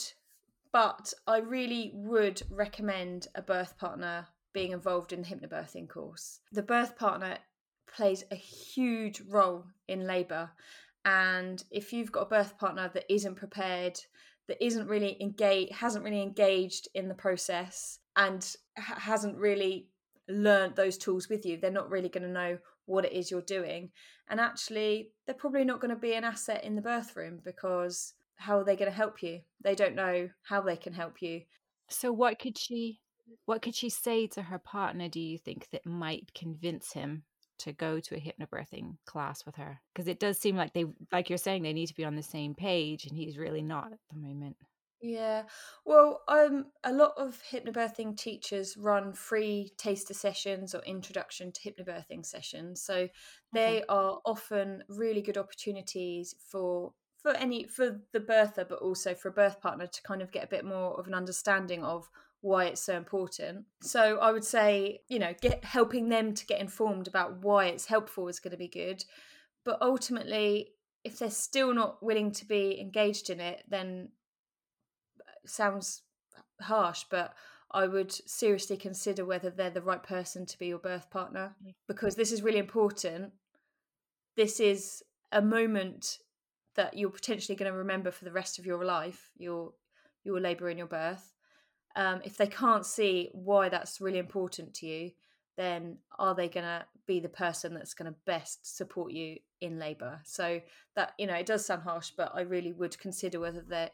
but 0.73 1.13
I 1.27 1.39
really 1.39 1.93
would 1.95 2.43
recommend 2.51 3.29
a 3.35 3.43
birth 3.43 3.79
partner 3.79 4.29
being 4.53 4.73
involved 4.73 5.13
in 5.13 5.23
the 5.23 5.29
hypnobirthing 5.29 5.89
course. 5.89 6.41
The 6.53 6.63
birth 6.63 6.97
partner 6.97 7.39
plays 7.87 8.25
a 8.31 8.35
huge 8.35 9.21
role 9.23 9.67
in 9.87 10.07
labour 10.07 10.51
and 11.05 11.65
if 11.71 11.93
you've 11.93 12.13
got 12.13 12.23
a 12.23 12.27
birth 12.27 12.59
partner 12.59 12.91
that 12.93 13.13
isn't 13.13 13.37
prepared 13.37 13.99
that 14.49 14.63
isn't 14.65 14.89
really 14.89 15.17
engaged 15.21 15.73
hasn't 15.73 16.05
really 16.05 16.23
engaged 16.23 16.89
in 16.95 17.09
the 17.09 17.15
process 17.15 17.99
and 18.17 18.57
ha- 18.79 18.99
hasn't 18.99 19.37
really 19.37 19.89
learned 20.29 20.77
those 20.77 20.99
tools 20.99 21.29
with 21.29 21.47
you 21.47 21.57
they're 21.57 21.71
not 21.71 21.91
really 21.91 22.09
going 22.09 22.23
to 22.23 22.29
know 22.29 22.59
what 22.89 23.05
it 23.05 23.13
is 23.13 23.31
you're 23.31 23.43
doing. 23.43 23.91
And 24.29 24.41
actually, 24.41 25.13
they're 25.27 25.35
probably 25.35 25.65
not 25.65 25.81
going 25.81 25.95
to 25.95 26.01
be 26.01 26.15
an 26.15 26.25
asset 26.25 26.65
in 26.65 26.75
the 26.75 26.83
birth 26.83 27.15
room 27.15 27.41
because 27.45 28.15
how 28.37 28.59
are 28.59 28.65
they 28.65 28.77
going 28.77 28.91
to 28.91 28.97
help 28.97 29.23
you? 29.23 29.41
They 29.63 29.75
don't 29.75 29.95
know 29.95 30.31
how 30.43 30.63
they 30.63 30.77
can 30.77 30.95
help 30.95 31.23
you. 31.23 31.43
So 31.89 32.11
what 32.13 32.39
could 32.39 32.59
she 32.59 33.01
what 33.45 33.61
could 33.61 33.75
she 33.75 33.91
say 33.91 34.27
to 34.27 34.41
her 34.41 34.59
partner 34.59 35.07
do 35.07 35.21
you 35.21 35.37
think 35.37 35.69
that 35.71 35.85
might 35.85 36.33
convince 36.35 36.93
him 36.93 37.25
to 37.59 37.73
go 37.73 38.01
to 38.01 38.17
a 38.17 38.21
hypnobirthing 38.21 38.97
class 39.07 39.45
with 39.45 39.57
her? 39.57 39.81
Because 39.93 40.09
it 40.09 40.21
does 40.21 40.39
seem 40.39 40.57
like 40.57 40.73
they 40.73 40.87
like 41.13 41.29
you're 41.29 41.39
saying 41.39 41.63
they 41.63 41.73
need 41.73 41.87
to 41.87 41.95
be 41.95 42.05
on 42.05 42.17
the 42.17 42.23
same 42.23 42.55
page 42.55 43.07
and 43.07 43.17
he's 43.17 43.39
really 43.39 43.63
not 43.63 43.93
at 43.93 43.99
the 44.11 44.19
moment. 44.19 44.57
Yeah. 45.01 45.45
Well, 45.85 46.23
um, 46.27 46.67
a 46.83 46.93
lot 46.93 47.13
of 47.17 47.41
hypnobirthing 47.51 48.17
teachers 48.17 48.77
run 48.77 49.13
free 49.13 49.73
taster 49.77 50.15
sessions 50.15 50.75
or 50.75 50.83
introduction 50.83 51.53
to 51.53 51.61
hypnobirthing 51.61 52.27
sessions. 52.27 52.83
So 52.83 53.09
they 53.53 53.79
okay. 53.79 53.85
are 53.89 54.19
often 54.25 54.83
really 54.89 55.23
good 55.23 55.39
opportunities 55.39 56.35
for 56.51 56.93
for 57.23 57.33
any 57.33 57.65
for 57.67 58.01
the 58.13 58.21
birther, 58.21 58.69
but 58.69 58.81
also 58.81 59.15
for 59.15 59.29
a 59.29 59.33
birth 59.33 59.61
partner 59.61 59.87
to 59.87 60.03
kind 60.03 60.23
of 60.23 60.33
get 60.33 60.45
a 60.45 60.49
bit 60.49 60.65
more 60.65 60.99
of 60.99 61.07
an 61.07 61.15
understanding 61.15 61.85
of 61.85 62.09
why 62.41 62.67
it's 62.67 62.83
so 62.83 62.97
important. 62.97 63.65
So 63.83 64.19
I 64.19 64.31
would 64.31 64.45
say, 64.45 65.01
you 65.09 65.19
know, 65.19 65.35
get 65.41 65.65
helping 65.65 66.09
them 66.09 66.35
to 66.35 66.47
get 66.47 66.61
informed 66.61 67.09
about 67.09 67.43
why 67.43 67.67
it's 67.67 67.87
helpful 67.87 68.29
is 68.29 68.41
going 68.41 68.53
to 68.53 68.57
be 68.57 68.69
good. 68.69 69.05
But 69.65 69.83
ultimately, 69.83 70.73
if 71.05 71.19
they're 71.19 71.31
still 71.31 71.75
not 71.75 72.03
willing 72.03 72.33
to 72.33 72.45
be 72.47 72.81
engaged 72.81 73.31
in 73.31 73.41
it, 73.41 73.65
then 73.69 74.11
uh, 75.21 75.33
sounds 75.47 76.03
harsh, 76.61 77.05
but 77.11 77.35
I 77.71 77.87
would 77.87 78.13
seriously 78.13 78.77
consider 78.77 79.25
whether 79.25 79.51
they're 79.51 79.71
the 79.71 79.83
right 79.83 80.03
person 80.03 80.47
to 80.47 80.59
be 80.59 80.69
your 80.69 80.79
birth 80.79 81.11
partner 81.11 81.55
mm. 81.65 81.75
because 81.87 82.15
this 82.15 82.33
is 82.33 82.43
really 82.43 82.59
important. 82.59 83.33
This 84.37 84.61
is 84.61 85.03
a 85.33 85.43
moment 85.43 86.19
that 86.77 86.97
you're 86.97 87.11
potentially 87.11 87.57
going 87.57 87.71
to 87.71 87.77
remember 87.77 88.11
for 88.11 88.25
the 88.25 88.33
rest 88.33 88.59
of 88.59 88.65
your 88.65 88.85
life, 88.85 89.31
your 89.37 89.73
your 90.25 90.41
labour 90.41 90.69
and 90.69 90.79
your 90.79 90.87
birth. 90.87 91.33
Um, 91.99 92.21
if 92.25 92.37
they 92.37 92.47
can't 92.47 92.87
see 92.87 93.29
why 93.33 93.69
that's 93.69 94.01
really 94.01 94.19
important 94.19 94.73
to 94.75 94.87
you, 94.87 95.11
then 95.57 95.99
are 96.17 96.35
they 96.35 96.49
going 96.49 96.65
to 96.65 96.87
be 97.07 97.19
the 97.19 97.29
person 97.29 97.75
that's 97.75 97.93
going 97.93 98.11
to 98.11 98.19
best 98.25 98.77
support 98.77 99.13
you 99.13 99.39
in 99.61 99.81
labour? 99.81 100.21
So 100.25 100.61
that 100.95 101.13
you 101.19 101.27
know, 101.27 101.35
it 101.35 101.47
does 101.47 101.67
sound 101.67 101.83
harsh, 101.83 102.13
but 102.17 102.31
I 102.35 102.43
really 102.43 102.73
would 102.73 102.99
consider 102.99 103.41
whether 103.41 103.61
they're 103.61 103.91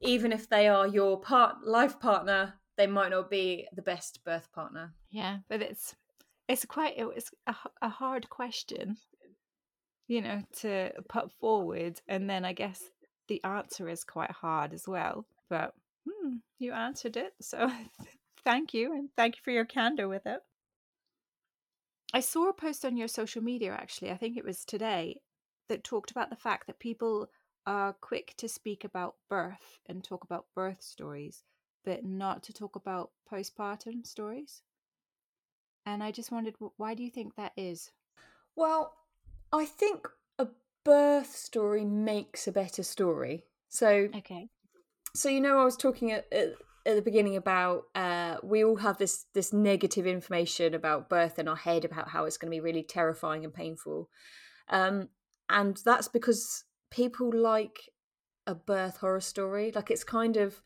even 0.00 0.32
if 0.32 0.48
they 0.48 0.68
are 0.68 0.86
your 0.86 1.18
part 1.20 1.64
life 1.64 1.98
partner, 2.00 2.54
they 2.76 2.86
might 2.86 3.10
not 3.10 3.30
be 3.30 3.66
the 3.72 3.80
best 3.82 4.24
birth 4.24 4.52
partner. 4.52 4.92
Yeah, 5.10 5.38
but 5.48 5.62
it's 5.62 5.94
it's 6.48 6.64
quite 6.64 6.94
it's 6.96 7.30
a, 7.46 7.54
a 7.80 7.88
hard 7.88 8.28
question, 8.28 8.96
you 10.08 10.20
know, 10.20 10.42
to 10.60 10.90
put 11.08 11.30
forward, 11.40 12.00
and 12.08 12.28
then 12.28 12.44
I 12.44 12.52
guess 12.52 12.82
the 13.28 13.42
answer 13.44 13.88
is 13.88 14.04
quite 14.04 14.32
hard 14.32 14.74
as 14.74 14.86
well. 14.86 15.26
But 15.48 15.74
hmm, 16.26 16.36
you 16.58 16.72
answered 16.72 17.16
it, 17.16 17.34
so 17.40 17.70
thank 18.44 18.74
you, 18.74 18.92
and 18.92 19.08
thank 19.16 19.36
you 19.36 19.42
for 19.42 19.50
your 19.50 19.64
candor 19.64 20.08
with 20.08 20.26
it. 20.26 20.40
I 22.14 22.20
saw 22.20 22.48
a 22.48 22.52
post 22.52 22.84
on 22.84 22.96
your 22.96 23.08
social 23.08 23.42
media 23.42 23.72
actually, 23.72 24.10
I 24.10 24.16
think 24.16 24.36
it 24.36 24.44
was 24.44 24.64
today, 24.64 25.20
that 25.68 25.84
talked 25.84 26.10
about 26.10 26.30
the 26.30 26.36
fact 26.36 26.66
that 26.66 26.78
people 26.78 27.28
are 27.66 27.92
quick 27.94 28.34
to 28.38 28.48
speak 28.48 28.84
about 28.84 29.16
birth 29.28 29.80
and 29.86 30.02
talk 30.02 30.24
about 30.24 30.46
birth 30.54 30.82
stories, 30.82 31.44
but 31.84 32.04
not 32.04 32.42
to 32.44 32.52
talk 32.52 32.76
about 32.76 33.10
postpartum 33.30 34.06
stories. 34.06 34.62
And 35.84 36.02
I 36.02 36.10
just 36.10 36.32
wondered, 36.32 36.54
why 36.76 36.94
do 36.94 37.02
you 37.02 37.10
think 37.10 37.34
that 37.34 37.52
is? 37.56 37.90
Well, 38.54 38.94
I 39.52 39.64
think 39.66 40.08
a 40.38 40.48
birth 40.84 41.34
story 41.34 41.84
makes 41.84 42.48
a 42.48 42.52
better 42.52 42.82
story. 42.82 43.44
So, 43.68 44.08
okay. 44.16 44.48
So 45.16 45.28
you 45.28 45.40
know, 45.40 45.58
I 45.58 45.64
was 45.64 45.76
talking 45.76 46.12
at, 46.12 46.26
at, 46.30 46.54
at 46.84 46.94
the 46.94 47.02
beginning 47.02 47.36
about 47.36 47.84
uh, 47.94 48.36
we 48.42 48.62
all 48.64 48.76
have 48.76 48.98
this 48.98 49.26
this 49.34 49.52
negative 49.52 50.06
information 50.06 50.74
about 50.74 51.08
birth 51.08 51.38
in 51.38 51.48
our 51.48 51.56
head 51.56 51.84
about 51.84 52.08
how 52.08 52.24
it's 52.24 52.36
going 52.36 52.50
to 52.50 52.56
be 52.56 52.60
really 52.60 52.82
terrifying 52.82 53.44
and 53.44 53.52
painful, 53.52 54.10
um, 54.68 55.08
and 55.48 55.80
that's 55.84 56.08
because 56.08 56.64
people 56.90 57.30
like 57.34 57.90
a 58.46 58.54
birth 58.54 58.98
horror 58.98 59.20
story. 59.20 59.72
Like 59.74 59.90
it's 59.90 60.04
kind 60.04 60.36
of, 60.36 60.60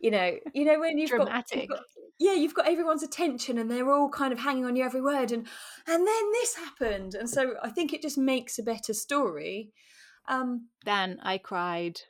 you 0.00 0.10
know, 0.10 0.36
you 0.52 0.64
know 0.64 0.80
when 0.80 0.98
you've 0.98 1.10
dramatic. 1.10 1.46
Got, 1.48 1.60
you've 1.60 1.68
got, 1.68 1.80
yeah, 2.18 2.32
you've 2.32 2.54
got 2.54 2.68
everyone's 2.68 3.02
attention 3.02 3.58
and 3.58 3.70
they're 3.70 3.92
all 3.92 4.08
kind 4.08 4.32
of 4.32 4.40
hanging 4.40 4.64
on 4.64 4.74
you 4.74 4.84
every 4.84 5.00
word, 5.00 5.30
and 5.30 5.46
and 5.86 6.06
then 6.06 6.32
this 6.32 6.56
happened, 6.56 7.14
and 7.14 7.30
so 7.30 7.54
I 7.62 7.70
think 7.70 7.92
it 7.92 8.02
just 8.02 8.18
makes 8.18 8.58
a 8.58 8.64
better 8.64 8.92
story. 8.92 9.70
Um, 10.28 10.70
then 10.84 11.20
I 11.22 11.38
cried, 11.38 12.00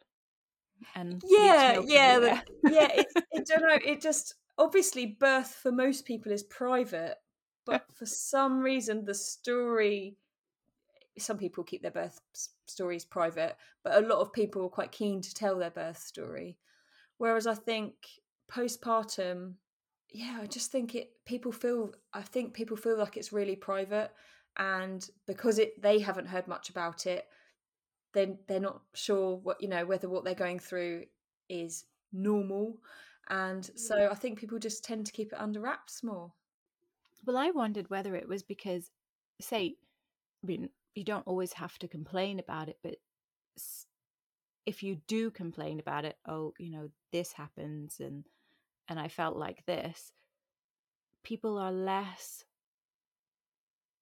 and 0.94 1.22
yeah, 1.26 1.80
yeah, 1.84 2.18
the, 2.18 2.42
yeah. 2.70 2.88
It, 2.92 3.06
it, 3.32 3.46
don't 3.46 3.62
know. 3.62 3.78
It 3.84 4.00
just 4.00 4.34
obviously 4.58 5.16
birth 5.18 5.54
for 5.62 5.72
most 5.72 6.04
people 6.04 6.32
is 6.32 6.42
private, 6.42 7.16
but 7.64 7.84
for 7.94 8.06
some 8.06 8.60
reason 8.60 9.04
the 9.04 9.14
story 9.14 10.16
some 11.18 11.38
people 11.38 11.64
keep 11.64 11.82
their 11.82 11.90
birth 11.90 12.20
stories 12.66 13.04
private, 13.04 13.56
but 13.82 13.96
a 13.96 14.06
lot 14.06 14.20
of 14.20 14.32
people 14.32 14.64
are 14.64 14.68
quite 14.68 14.92
keen 14.92 15.22
to 15.22 15.34
tell 15.34 15.58
their 15.58 15.70
birth 15.70 15.98
story. 15.98 16.58
Whereas 17.18 17.46
I 17.46 17.54
think 17.54 17.94
postpartum, 18.52 19.54
yeah, 20.10 20.38
I 20.42 20.46
just 20.46 20.70
think 20.70 20.94
it 20.94 21.10
people 21.24 21.52
feel 21.52 21.92
I 22.12 22.22
think 22.22 22.54
people 22.54 22.76
feel 22.76 22.98
like 22.98 23.16
it's 23.16 23.32
really 23.32 23.56
private 23.56 24.10
and 24.58 25.08
because 25.26 25.58
it 25.58 25.80
they 25.80 25.98
haven't 25.98 26.28
heard 26.28 26.48
much 26.48 26.70
about 26.70 27.06
it, 27.06 27.26
then 28.16 28.38
they're 28.48 28.58
not 28.58 28.80
sure 28.94 29.36
what 29.36 29.60
you 29.60 29.68
know 29.68 29.84
whether 29.84 30.08
what 30.08 30.24
they're 30.24 30.34
going 30.34 30.58
through 30.58 31.04
is 31.48 31.84
normal. 32.12 32.78
And 33.28 33.68
so 33.76 33.96
mm. 33.96 34.10
I 34.10 34.14
think 34.14 34.38
people 34.38 34.58
just 34.58 34.84
tend 34.84 35.06
to 35.06 35.12
keep 35.12 35.32
it 35.32 35.40
under 35.40 35.60
wraps 35.60 36.02
more. 36.02 36.32
Well, 37.26 37.36
I 37.36 37.50
wondered 37.50 37.90
whether 37.90 38.14
it 38.14 38.28
was 38.28 38.42
because, 38.42 38.90
say, 39.40 39.74
I 40.42 40.46
mean, 40.46 40.68
you 40.94 41.02
don't 41.04 41.26
always 41.26 41.52
have 41.54 41.76
to 41.80 41.88
complain 41.88 42.38
about 42.38 42.68
it, 42.68 42.78
but 42.82 42.94
if 44.64 44.82
you 44.82 44.98
do 45.08 45.30
complain 45.30 45.80
about 45.80 46.04
it, 46.04 46.16
oh, 46.28 46.54
you 46.58 46.70
know, 46.70 46.88
this 47.12 47.32
happens 47.32 48.00
and 48.00 48.24
and 48.88 48.98
I 49.00 49.08
felt 49.08 49.36
like 49.36 49.66
this, 49.66 50.12
people 51.24 51.58
are 51.58 51.72
less 51.72 52.44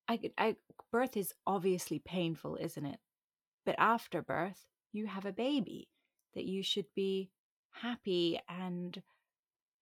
I, 0.08 0.20
I 0.36 0.56
birth 0.92 1.16
is 1.16 1.32
obviously 1.46 1.98
painful, 1.98 2.56
isn't 2.60 2.84
it? 2.84 2.98
But 3.64 3.76
after 3.78 4.22
birth, 4.22 4.66
you 4.92 5.06
have 5.06 5.26
a 5.26 5.32
baby 5.32 5.88
that 6.34 6.44
you 6.44 6.62
should 6.62 6.86
be 6.94 7.30
happy 7.70 8.40
and 8.48 9.02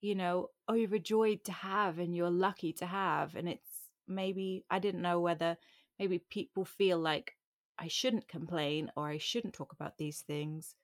you 0.00 0.14
know 0.14 0.48
overjoyed 0.68 1.44
to 1.44 1.52
have 1.52 1.98
and 1.98 2.16
you're 2.16 2.30
lucky 2.30 2.72
to 2.72 2.86
have 2.86 3.34
and 3.36 3.48
it's 3.48 3.90
maybe 4.08 4.64
I 4.70 4.78
didn't 4.78 5.02
know 5.02 5.20
whether 5.20 5.56
maybe 5.98 6.18
people 6.18 6.64
feel 6.64 6.98
like 6.98 7.36
I 7.78 7.88
shouldn't 7.88 8.28
complain 8.28 8.90
or 8.96 9.08
I 9.08 9.18
shouldn't 9.18 9.54
talk 9.54 9.72
about 9.72 9.98
these 9.98 10.20
things 10.22 10.74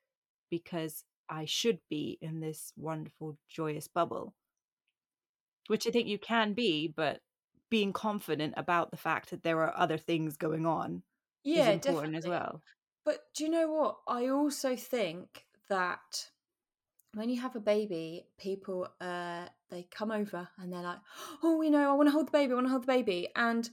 because 0.51 1.05
I 1.29 1.45
should 1.45 1.81
be 1.91 2.19
in 2.21 2.41
this 2.41 2.73
wonderful, 2.77 3.39
joyous 3.49 3.89
bubble. 3.89 4.35
Which 5.69 5.87
I 5.87 5.91
think 5.91 6.09
you 6.09 6.19
can 6.19 6.55
be, 6.55 6.89
but 6.89 7.23
being 7.71 7.93
confident 7.93 8.55
about 8.57 8.91
the 8.91 8.97
fact 8.97 9.31
that 9.31 9.43
there 9.43 9.61
are 9.63 9.77
other 9.77 9.99
things 9.99 10.37
going 10.37 10.67
on 10.67 11.03
yeah, 11.45 11.61
is 11.61 11.69
important 11.69 12.15
definitely. 12.15 12.17
as 12.17 12.27
well. 12.27 12.63
But 13.09 13.21
do 13.35 13.45
you 13.45 13.49
know 13.49 13.71
what? 13.71 14.01
I 14.07 14.29
also 14.29 14.77
think 14.77 15.47
that 15.71 16.29
when 17.15 17.31
you 17.31 17.41
have 17.41 17.57
a 17.57 17.71
baby, 17.75 18.27
people 18.37 18.87
uh 19.01 19.47
they 19.71 19.85
come 19.91 20.11
over 20.11 20.47
and 20.59 20.71
they're 20.71 20.83
like, 20.83 20.99
"Oh, 21.43 21.63
you 21.63 21.71
know, 21.71 21.91
I 21.91 21.95
want 21.95 22.09
to 22.09 22.13
hold 22.13 22.27
the 22.27 22.33
baby. 22.33 22.53
I 22.53 22.57
want 22.57 22.67
to 22.67 22.71
hold 22.71 22.83
the 22.83 22.95
baby," 22.99 23.31
and 23.35 23.71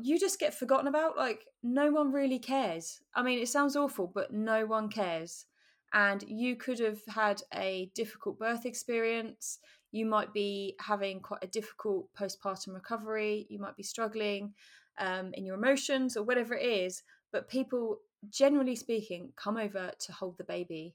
you 0.00 0.18
just 0.18 0.40
get 0.40 0.54
forgotten 0.54 0.88
about. 0.88 1.16
Like, 1.16 1.46
no 1.62 1.92
one 1.92 2.10
really 2.10 2.40
cares. 2.40 3.00
I 3.14 3.22
mean, 3.22 3.38
it 3.38 3.48
sounds 3.48 3.76
awful, 3.76 4.10
but 4.12 4.32
no 4.32 4.66
one 4.66 4.88
cares. 4.88 5.46
And 5.92 6.24
you 6.26 6.56
could 6.56 6.80
have 6.80 7.02
had 7.06 7.40
a 7.54 7.92
difficult 7.94 8.40
birth 8.40 8.66
experience. 8.66 9.60
You 9.92 10.04
might 10.04 10.32
be 10.32 10.74
having 10.80 11.20
quite 11.20 11.44
a 11.44 11.54
difficult 11.58 12.08
postpartum 12.18 12.74
recovery. 12.74 13.46
You 13.50 13.60
might 13.60 13.76
be 13.76 13.84
struggling 13.84 14.54
um, 14.98 15.30
in 15.34 15.44
your 15.44 15.54
emotions 15.54 16.16
or 16.16 16.24
whatever 16.24 16.54
it 16.54 16.66
is. 16.66 17.04
But 17.30 17.48
people, 17.48 17.98
generally 18.30 18.76
speaking, 18.76 19.32
come 19.36 19.56
over 19.56 19.92
to 19.98 20.12
hold 20.12 20.38
the 20.38 20.44
baby. 20.44 20.94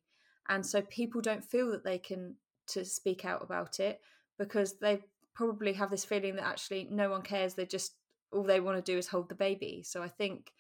And 0.49 0.65
so 0.65 0.81
people 0.81 1.21
don't 1.21 1.43
feel 1.43 1.71
that 1.71 1.83
they 1.83 1.97
can 1.97 2.35
to 2.67 2.85
speak 2.85 3.25
out 3.25 3.41
about 3.41 3.79
it 3.79 4.01
because 4.37 4.79
they 4.79 5.01
probably 5.33 5.73
have 5.73 5.89
this 5.89 6.05
feeling 6.05 6.35
that 6.35 6.45
actually 6.45 6.87
no 6.89 7.09
one 7.09 7.21
cares. 7.21 7.53
They 7.53 7.65
just 7.65 7.93
all 8.31 8.43
they 8.43 8.59
want 8.59 8.83
to 8.83 8.91
do 8.91 8.97
is 8.97 9.07
hold 9.07 9.29
the 9.29 9.35
baby. 9.35 9.83
So 9.85 10.01
I 10.01 10.07
think 10.07 10.51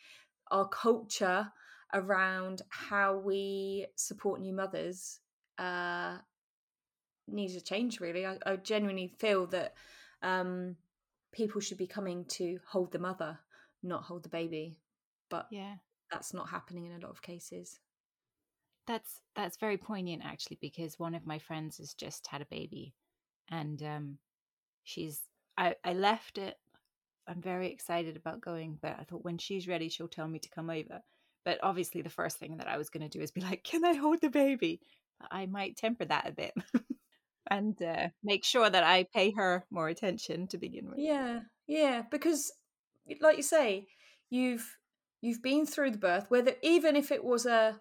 our 0.51 0.67
culture 0.67 1.51
around 1.93 2.61
how 2.69 3.17
we 3.17 3.87
support 3.95 4.41
new 4.41 4.53
mothers 4.53 5.19
uh, 5.57 6.17
needs 7.27 7.55
a 7.55 7.61
change. 7.61 7.99
Really, 7.99 8.25
I, 8.25 8.37
I 8.45 8.55
genuinely 8.57 9.13
feel 9.19 9.47
that 9.47 9.73
um, 10.21 10.75
people 11.31 11.61
should 11.61 11.77
be 11.77 11.87
coming 11.87 12.25
to 12.25 12.59
hold 12.67 12.91
the 12.91 12.99
mother, 12.99 13.39
not 13.81 14.03
hold 14.03 14.23
the 14.23 14.29
baby. 14.29 14.77
But 15.29 15.47
Yeah. 15.51 15.75
That's 16.13 16.33
not 16.33 16.49
happening 16.49 16.85
in 16.85 16.91
a 16.91 16.99
lot 16.99 17.11
of 17.11 17.21
cases. 17.21 17.79
That's 18.85 19.21
that's 19.35 19.57
very 19.57 19.77
poignant 19.77 20.23
actually 20.25 20.59
because 20.61 20.99
one 20.99 21.15
of 21.15 21.25
my 21.25 21.39
friends 21.39 21.77
has 21.77 21.93
just 21.93 22.27
had 22.27 22.41
a 22.41 22.45
baby 22.45 22.93
and 23.49 23.81
um 23.81 24.17
she's 24.83 25.21
I 25.57 25.75
I 25.85 25.93
left 25.93 26.37
it 26.37 26.55
I'm 27.27 27.41
very 27.41 27.71
excited 27.71 28.17
about 28.17 28.41
going 28.41 28.77
but 28.81 28.97
I 28.99 29.03
thought 29.05 29.23
when 29.23 29.37
she's 29.37 29.69
ready 29.69 29.87
she'll 29.87 30.09
tell 30.09 30.27
me 30.27 30.39
to 30.39 30.49
come 30.49 30.69
over. 30.69 31.01
But 31.45 31.59
obviously 31.63 32.01
the 32.01 32.09
first 32.09 32.37
thing 32.37 32.57
that 32.57 32.67
I 32.67 32.77
was 32.77 32.89
going 32.89 33.09
to 33.09 33.17
do 33.17 33.23
is 33.23 33.31
be 33.31 33.41
like 33.41 33.63
can 33.63 33.85
I 33.85 33.93
hold 33.93 34.19
the 34.21 34.29
baby? 34.29 34.81
But 35.19 35.29
I 35.31 35.45
might 35.45 35.77
temper 35.77 36.05
that 36.05 36.27
a 36.27 36.33
bit 36.33 36.53
and 37.49 37.81
uh, 37.81 38.09
make 38.21 38.43
sure 38.43 38.69
that 38.69 38.83
I 38.83 39.07
pay 39.13 39.31
her 39.31 39.65
more 39.71 39.87
attention 39.87 40.47
to 40.47 40.57
begin 40.57 40.89
with. 40.89 40.99
Yeah, 40.99 41.41
yeah, 41.67 42.03
because 42.09 42.51
like 43.21 43.37
you 43.37 43.43
say, 43.43 43.87
you've 44.29 44.77
you've 45.23 45.41
been 45.41 45.65
through 45.65 45.91
the 45.91 45.97
birth, 45.97 46.25
whether 46.29 46.53
even 46.61 46.95
if 46.97 47.09
it 47.11 47.23
was 47.23 47.45
a 47.45 47.79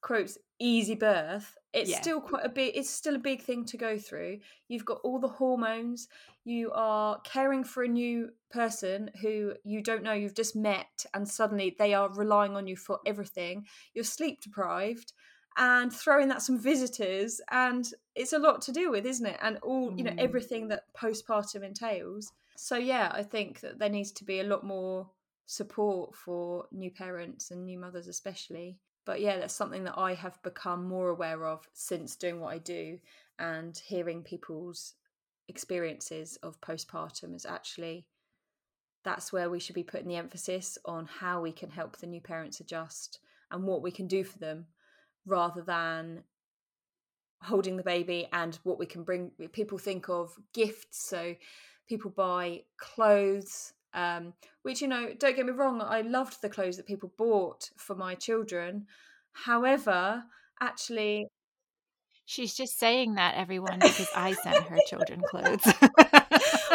quotes 0.00 0.38
easy 0.58 0.94
birth, 0.94 1.56
it's 1.72 1.90
Yeah. 1.90 2.00
still 2.00 2.20
quite 2.20 2.46
a 2.46 2.48
big 2.48 2.74
it's 2.74 2.88
still 2.90 3.14
a 3.14 3.18
big 3.30 3.42
thing 3.42 3.64
to 3.66 3.76
go 3.76 3.98
through. 3.98 4.38
You've 4.68 4.86
got 4.86 5.00
all 5.04 5.20
the 5.20 5.28
hormones, 5.28 6.08
you 6.44 6.72
are 6.72 7.20
caring 7.20 7.62
for 7.62 7.82
a 7.82 7.88
new 7.88 8.30
person 8.50 9.10
who 9.20 9.52
you 9.64 9.82
don't 9.82 10.02
know 10.02 10.14
you've 10.14 10.34
just 10.34 10.56
met 10.56 11.04
and 11.12 11.28
suddenly 11.28 11.76
they 11.78 11.92
are 11.92 12.10
relying 12.14 12.56
on 12.56 12.66
you 12.66 12.76
for 12.76 12.98
everything. 13.04 13.66
You're 13.92 14.04
sleep 14.04 14.40
deprived 14.40 15.12
and 15.58 15.92
throwing 15.92 16.28
that 16.28 16.40
some 16.40 16.58
visitors 16.58 17.40
and 17.50 17.92
it's 18.14 18.32
a 18.32 18.38
lot 18.38 18.62
to 18.62 18.72
deal 18.72 18.90
with 18.90 19.04
isn't 19.04 19.26
it 19.26 19.38
and 19.42 19.58
all 19.58 19.92
you 19.98 20.04
know 20.04 20.12
Mm. 20.12 20.18
everything 20.20 20.68
that 20.68 20.84
postpartum 20.96 21.62
entails 21.64 22.30
so 22.56 22.76
yeah 22.76 23.10
i 23.12 23.22
think 23.24 23.60
that 23.60 23.78
there 23.78 23.88
needs 23.88 24.12
to 24.12 24.24
be 24.24 24.38
a 24.40 24.44
lot 24.44 24.62
more 24.64 25.10
support 25.48 26.14
for 26.14 26.66
new 26.70 26.90
parents 26.90 27.50
and 27.50 27.64
new 27.64 27.78
mothers 27.78 28.06
especially. 28.06 28.78
But 29.06 29.22
yeah 29.22 29.38
that's 29.38 29.54
something 29.54 29.84
that 29.84 29.96
i 29.96 30.12
have 30.12 30.42
become 30.42 30.86
more 30.86 31.08
aware 31.08 31.46
of 31.46 31.66
since 31.72 32.14
doing 32.14 32.40
what 32.40 32.52
i 32.52 32.58
do 32.58 32.98
and 33.38 33.74
hearing 33.86 34.22
people's 34.22 34.96
experiences 35.48 36.36
of 36.42 36.60
postpartum 36.60 37.34
is 37.34 37.46
actually 37.46 38.04
that's 39.04 39.32
where 39.32 39.48
we 39.48 39.60
should 39.60 39.74
be 39.74 39.82
putting 39.82 40.08
the 40.08 40.16
emphasis 40.16 40.76
on 40.84 41.06
how 41.06 41.40
we 41.40 41.52
can 41.52 41.70
help 41.70 41.96
the 41.96 42.06
new 42.06 42.20
parents 42.20 42.60
adjust 42.60 43.20
and 43.50 43.64
what 43.64 43.80
we 43.80 43.90
can 43.90 44.06
do 44.06 44.22
for 44.22 44.38
them 44.38 44.66
rather 45.24 45.62
than 45.62 46.22
holding 47.42 47.76
the 47.76 47.82
baby 47.82 48.28
and 48.32 48.58
what 48.64 48.78
we 48.78 48.86
can 48.86 49.04
bring 49.04 49.30
people 49.52 49.78
think 49.78 50.08
of 50.08 50.36
gifts. 50.52 51.08
So 51.08 51.34
people 51.88 52.10
buy 52.10 52.62
clothes 52.76 53.72
um, 53.94 54.34
which 54.62 54.80
you 54.82 54.88
know 54.88 55.10
don't 55.18 55.36
get 55.36 55.46
me 55.46 55.52
wrong 55.52 55.80
i 55.80 56.00
loved 56.00 56.40
the 56.42 56.48
clothes 56.48 56.76
that 56.76 56.86
people 56.86 57.12
bought 57.16 57.70
for 57.76 57.94
my 57.96 58.14
children 58.14 58.86
however 59.32 60.24
actually 60.60 61.26
She's 62.30 62.54
just 62.54 62.78
saying 62.78 63.14
that 63.14 63.36
everyone 63.36 63.78
because 63.78 64.10
I 64.14 64.32
sent 64.34 64.64
her 64.64 64.76
children 64.86 65.22
clothes. 65.30 65.62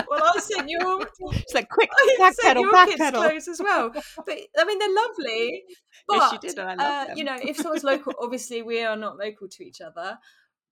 well 0.10 0.32
i 0.36 0.40
sent 0.40 0.70
your 0.70 1.08
She's 1.32 1.54
like 1.54 1.70
quick 1.70 1.90
back 2.18 2.34
sent 2.34 2.48
pedal, 2.48 2.64
your 2.64 2.72
back 2.72 2.88
kids 2.90 3.00
pedal. 3.00 3.22
clothes 3.22 3.48
as 3.48 3.60
well 3.62 3.92
but 3.92 4.40
i 4.58 4.66
mean 4.66 4.80
they're 4.80 4.96
lovely 4.96 5.64
but 6.08 6.16
Yes, 6.44 6.54
did, 6.56 6.60
I 6.60 6.74
love 6.76 7.10
uh, 7.10 7.14
you 7.16 7.24
know 7.24 7.38
if 7.42 7.58
someone's 7.58 7.84
local 7.84 8.14
obviously 8.20 8.62
we 8.62 8.82
are 8.82 8.96
not 8.96 9.18
local 9.18 9.48
to 9.48 9.64
each 9.64 9.82
other 9.82 10.18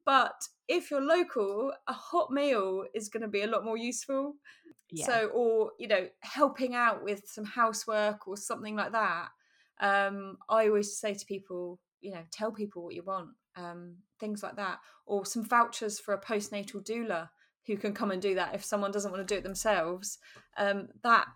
but 0.05 0.33
if 0.67 0.89
you're 0.89 1.01
local 1.01 1.71
a 1.87 1.93
hot 1.93 2.31
meal 2.31 2.85
is 2.93 3.09
going 3.09 3.21
to 3.21 3.27
be 3.27 3.41
a 3.41 3.47
lot 3.47 3.65
more 3.65 3.77
useful 3.77 4.35
Yeah. 4.89 5.05
so 5.05 5.27
or 5.27 5.71
you 5.79 5.87
know 5.87 6.07
helping 6.21 6.75
out 6.75 7.03
with 7.03 7.23
some 7.25 7.45
housework 7.45 8.27
or 8.27 8.37
something 8.37 8.75
like 8.75 8.91
that 8.91 9.29
um 9.79 10.37
i 10.49 10.67
always 10.67 10.97
say 10.97 11.13
to 11.13 11.25
people 11.25 11.79
you 12.01 12.11
know 12.11 12.23
tell 12.31 12.51
people 12.51 12.83
what 12.83 12.93
you 12.95 13.03
want 13.03 13.29
um 13.55 13.95
things 14.19 14.41
like 14.43 14.55
that 14.55 14.79
or 15.05 15.25
some 15.25 15.43
vouchers 15.43 15.99
for 15.99 16.13
a 16.13 16.21
postnatal 16.21 16.83
doula 16.85 17.29
who 17.67 17.77
can 17.77 17.93
come 17.93 18.11
and 18.11 18.21
do 18.21 18.35
that 18.35 18.55
if 18.55 18.63
someone 18.63 18.91
doesn't 18.91 19.11
want 19.11 19.25
to 19.25 19.33
do 19.33 19.37
it 19.37 19.43
themselves 19.43 20.17
um 20.57 20.87
that 21.03 21.27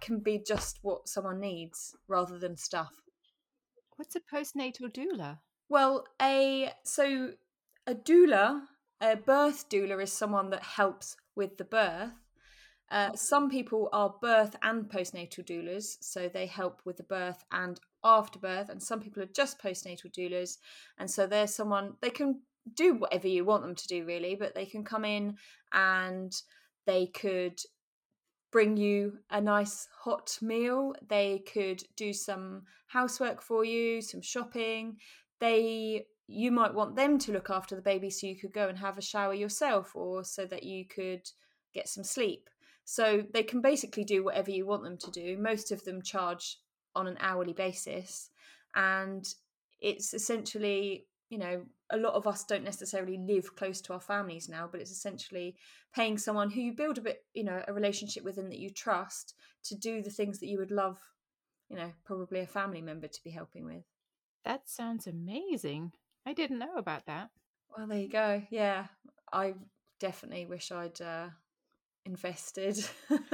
can 0.00 0.18
be 0.20 0.38
just 0.46 0.78
what 0.82 1.08
someone 1.08 1.40
needs 1.40 1.94
rather 2.08 2.38
than 2.38 2.56
stuff 2.56 2.92
What's 3.96 4.16
a 4.16 4.20
postnatal 4.20 4.92
doula? 4.92 5.38
well, 5.68 6.04
a 6.20 6.72
so 6.84 7.30
a 7.86 7.94
doula, 7.94 8.62
a 9.00 9.16
birth 9.16 9.68
doula 9.68 10.02
is 10.02 10.12
someone 10.12 10.50
that 10.50 10.62
helps 10.62 11.16
with 11.36 11.56
the 11.56 11.64
birth. 11.64 12.12
Uh, 12.90 13.12
some 13.14 13.50
people 13.50 13.88
are 13.92 14.14
birth 14.20 14.56
and 14.62 14.88
postnatal 14.88 15.44
doulas, 15.44 15.96
so 16.00 16.28
they 16.28 16.46
help 16.46 16.80
with 16.84 16.96
the 16.96 17.02
birth 17.02 17.44
and 17.50 17.80
after 18.04 18.38
birth, 18.38 18.68
and 18.68 18.82
some 18.82 19.00
people 19.00 19.22
are 19.22 19.26
just 19.34 19.60
postnatal 19.60 20.12
doulas, 20.16 20.58
and 20.98 21.10
so 21.10 21.26
they're 21.26 21.46
someone 21.46 21.94
they 22.00 22.10
can 22.10 22.40
do 22.74 22.94
whatever 22.94 23.28
you 23.28 23.44
want 23.44 23.62
them 23.62 23.74
to 23.74 23.86
do, 23.88 24.04
really, 24.04 24.34
but 24.34 24.54
they 24.54 24.66
can 24.66 24.84
come 24.84 25.04
in 25.04 25.36
and 25.72 26.32
they 26.86 27.06
could 27.06 27.58
bring 28.52 28.76
you 28.76 29.18
a 29.30 29.40
nice 29.40 29.88
hot 30.04 30.38
meal. 30.40 30.94
They 31.08 31.42
could 31.52 31.82
do 31.96 32.12
some 32.12 32.62
housework 32.86 33.42
for 33.42 33.64
you, 33.64 34.00
some 34.00 34.22
shopping. 34.22 34.96
They 35.40 36.06
you 36.26 36.50
might 36.50 36.74
want 36.74 36.96
them 36.96 37.18
to 37.18 37.32
look 37.32 37.50
after 37.50 37.76
the 37.76 37.82
baby 37.82 38.10
so 38.10 38.26
you 38.26 38.36
could 38.36 38.52
go 38.52 38.68
and 38.68 38.78
have 38.78 38.96
a 38.96 39.02
shower 39.02 39.34
yourself 39.34 39.94
or 39.94 40.24
so 40.24 40.46
that 40.46 40.62
you 40.62 40.86
could 40.86 41.28
get 41.74 41.88
some 41.88 42.04
sleep. 42.04 42.48
So 42.84 43.24
they 43.32 43.42
can 43.42 43.60
basically 43.60 44.04
do 44.04 44.24
whatever 44.24 44.50
you 44.50 44.66
want 44.66 44.84
them 44.84 44.96
to 44.98 45.10
do. 45.10 45.36
Most 45.38 45.70
of 45.72 45.84
them 45.84 46.02
charge 46.02 46.58
on 46.94 47.06
an 47.06 47.16
hourly 47.20 47.52
basis 47.52 48.30
and 48.74 49.26
it's 49.80 50.14
essentially, 50.14 51.06
you 51.28 51.38
know, 51.38 51.62
a 51.90 51.96
lot 51.96 52.14
of 52.14 52.26
us 52.26 52.44
don't 52.44 52.64
necessarily 52.64 53.18
live 53.18 53.54
close 53.54 53.80
to 53.82 53.92
our 53.92 54.00
families 54.00 54.48
now, 54.48 54.68
but 54.70 54.80
it's 54.80 54.90
essentially 54.90 55.56
paying 55.94 56.16
someone 56.16 56.50
who 56.50 56.60
you 56.60 56.72
build 56.72 56.98
a 56.98 57.02
bit, 57.02 57.24
you 57.34 57.44
know, 57.44 57.62
a 57.68 57.72
relationship 57.72 58.24
with 58.24 58.38
and 58.38 58.50
that 58.50 58.58
you 58.58 58.70
trust 58.70 59.34
to 59.64 59.74
do 59.74 60.02
the 60.02 60.10
things 60.10 60.38
that 60.38 60.48
you 60.48 60.58
would 60.58 60.70
love, 60.70 60.98
you 61.68 61.76
know, 61.76 61.92
probably 62.04 62.40
a 62.40 62.46
family 62.46 62.80
member 62.80 63.08
to 63.08 63.22
be 63.22 63.30
helping 63.30 63.64
with. 63.64 63.84
That 64.44 64.68
sounds 64.68 65.06
amazing. 65.06 65.92
I 66.26 66.32
didn't 66.32 66.58
know 66.58 66.76
about 66.76 67.06
that. 67.06 67.30
Well, 67.76 67.86
there 67.86 67.98
you 67.98 68.08
go. 68.08 68.42
Yeah, 68.50 68.86
I 69.32 69.54
definitely 70.00 70.46
wish 70.46 70.72
I'd 70.72 71.00
uh, 71.00 71.28
invested. 72.06 72.78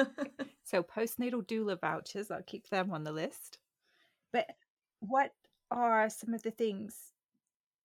So 0.71 0.85
postnatal 0.85 1.45
doula 1.45 1.81
vouchers, 1.81 2.31
I'll 2.31 2.45
keep 2.45 2.69
them 2.69 2.93
on 2.93 3.03
the 3.03 3.11
list. 3.11 3.59
But 4.33 4.47
what 5.01 5.33
are 5.73 6.09
some 6.09 6.33
of 6.33 6.45
the 6.45 6.53
things 6.53 7.13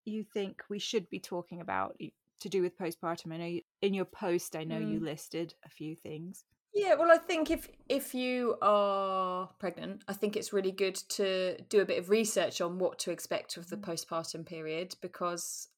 you 0.05 0.23
think 0.23 0.61
we 0.69 0.77
should 0.77 1.09
be 1.09 1.19
talking 1.19 1.61
about 1.61 1.99
to 2.41 2.49
do 2.49 2.61
with 2.61 2.77
postpartum? 2.77 3.33
I 3.33 3.37
know 3.37 3.45
you, 3.45 3.61
in 3.81 3.95
your 3.95 4.05
post, 4.05 4.55
I 4.55 4.65
know 4.65 4.77
you 4.77 4.99
listed 4.99 5.55
a 5.65 5.69
few 5.69 5.95
things. 5.95 6.45
Yeah, 6.75 6.95
well, 6.95 7.09
I 7.09 7.17
think 7.17 7.49
if 7.49 7.69
if 7.87 8.13
you 8.13 8.57
are 8.61 9.49
pregnant, 9.59 10.03
I 10.09 10.13
think 10.13 10.35
it's 10.35 10.51
really 10.51 10.73
good 10.73 10.95
to 11.09 11.57
do 11.69 11.79
a 11.79 11.85
bit 11.85 11.97
of 11.97 12.09
research 12.09 12.59
on 12.59 12.79
what 12.79 12.99
to 12.99 13.11
expect 13.11 13.55
of 13.55 13.69
the 13.69 13.77
mm-hmm. 13.77 13.91
postpartum 13.91 14.45
period 14.45 14.95
because 15.01 15.69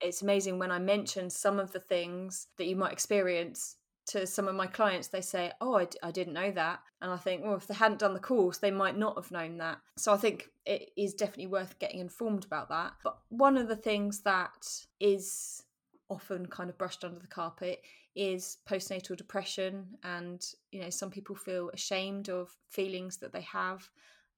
it's 0.00 0.22
amazing 0.22 0.60
when 0.60 0.70
I 0.70 0.78
mention 0.78 1.28
some 1.28 1.58
of 1.58 1.72
the 1.72 1.80
things 1.80 2.46
that 2.56 2.66
you 2.66 2.76
might 2.76 2.92
experience 2.92 3.76
to 4.06 4.26
some 4.28 4.46
of 4.46 4.54
my 4.54 4.68
clients. 4.68 5.08
They 5.08 5.22
say, 5.22 5.50
"Oh, 5.60 5.74
I, 5.74 5.86
d- 5.86 5.98
I 6.04 6.12
didn't 6.12 6.34
know 6.34 6.52
that," 6.52 6.80
and 7.02 7.10
I 7.10 7.16
think, 7.16 7.42
well, 7.42 7.56
if 7.56 7.66
they 7.66 7.74
hadn't 7.74 7.98
done 7.98 8.14
the 8.14 8.20
course, 8.20 8.58
they 8.58 8.70
might 8.70 8.96
not 8.96 9.16
have 9.16 9.32
known 9.32 9.56
that. 9.58 9.78
So 9.96 10.14
I 10.14 10.18
think 10.18 10.50
it 10.64 10.90
is 10.96 11.14
definitely 11.14 11.48
worth 11.48 11.80
getting 11.80 11.98
informed 11.98 12.44
about 12.44 12.68
that. 12.68 12.92
But 13.02 13.18
one 13.28 13.56
of 13.56 13.66
the 13.66 13.76
things 13.76 14.20
that 14.20 14.86
is 15.00 15.64
often 16.08 16.46
kind 16.46 16.70
of 16.70 16.78
brushed 16.78 17.04
under 17.04 17.18
the 17.18 17.26
carpet 17.26 17.80
is 18.14 18.58
postnatal 18.68 19.16
depression 19.16 19.86
and 20.02 20.46
you 20.72 20.80
know 20.80 20.90
some 20.90 21.10
people 21.10 21.34
feel 21.34 21.70
ashamed 21.70 22.28
of 22.28 22.50
feelings 22.68 23.16
that 23.16 23.32
they 23.32 23.40
have 23.40 23.88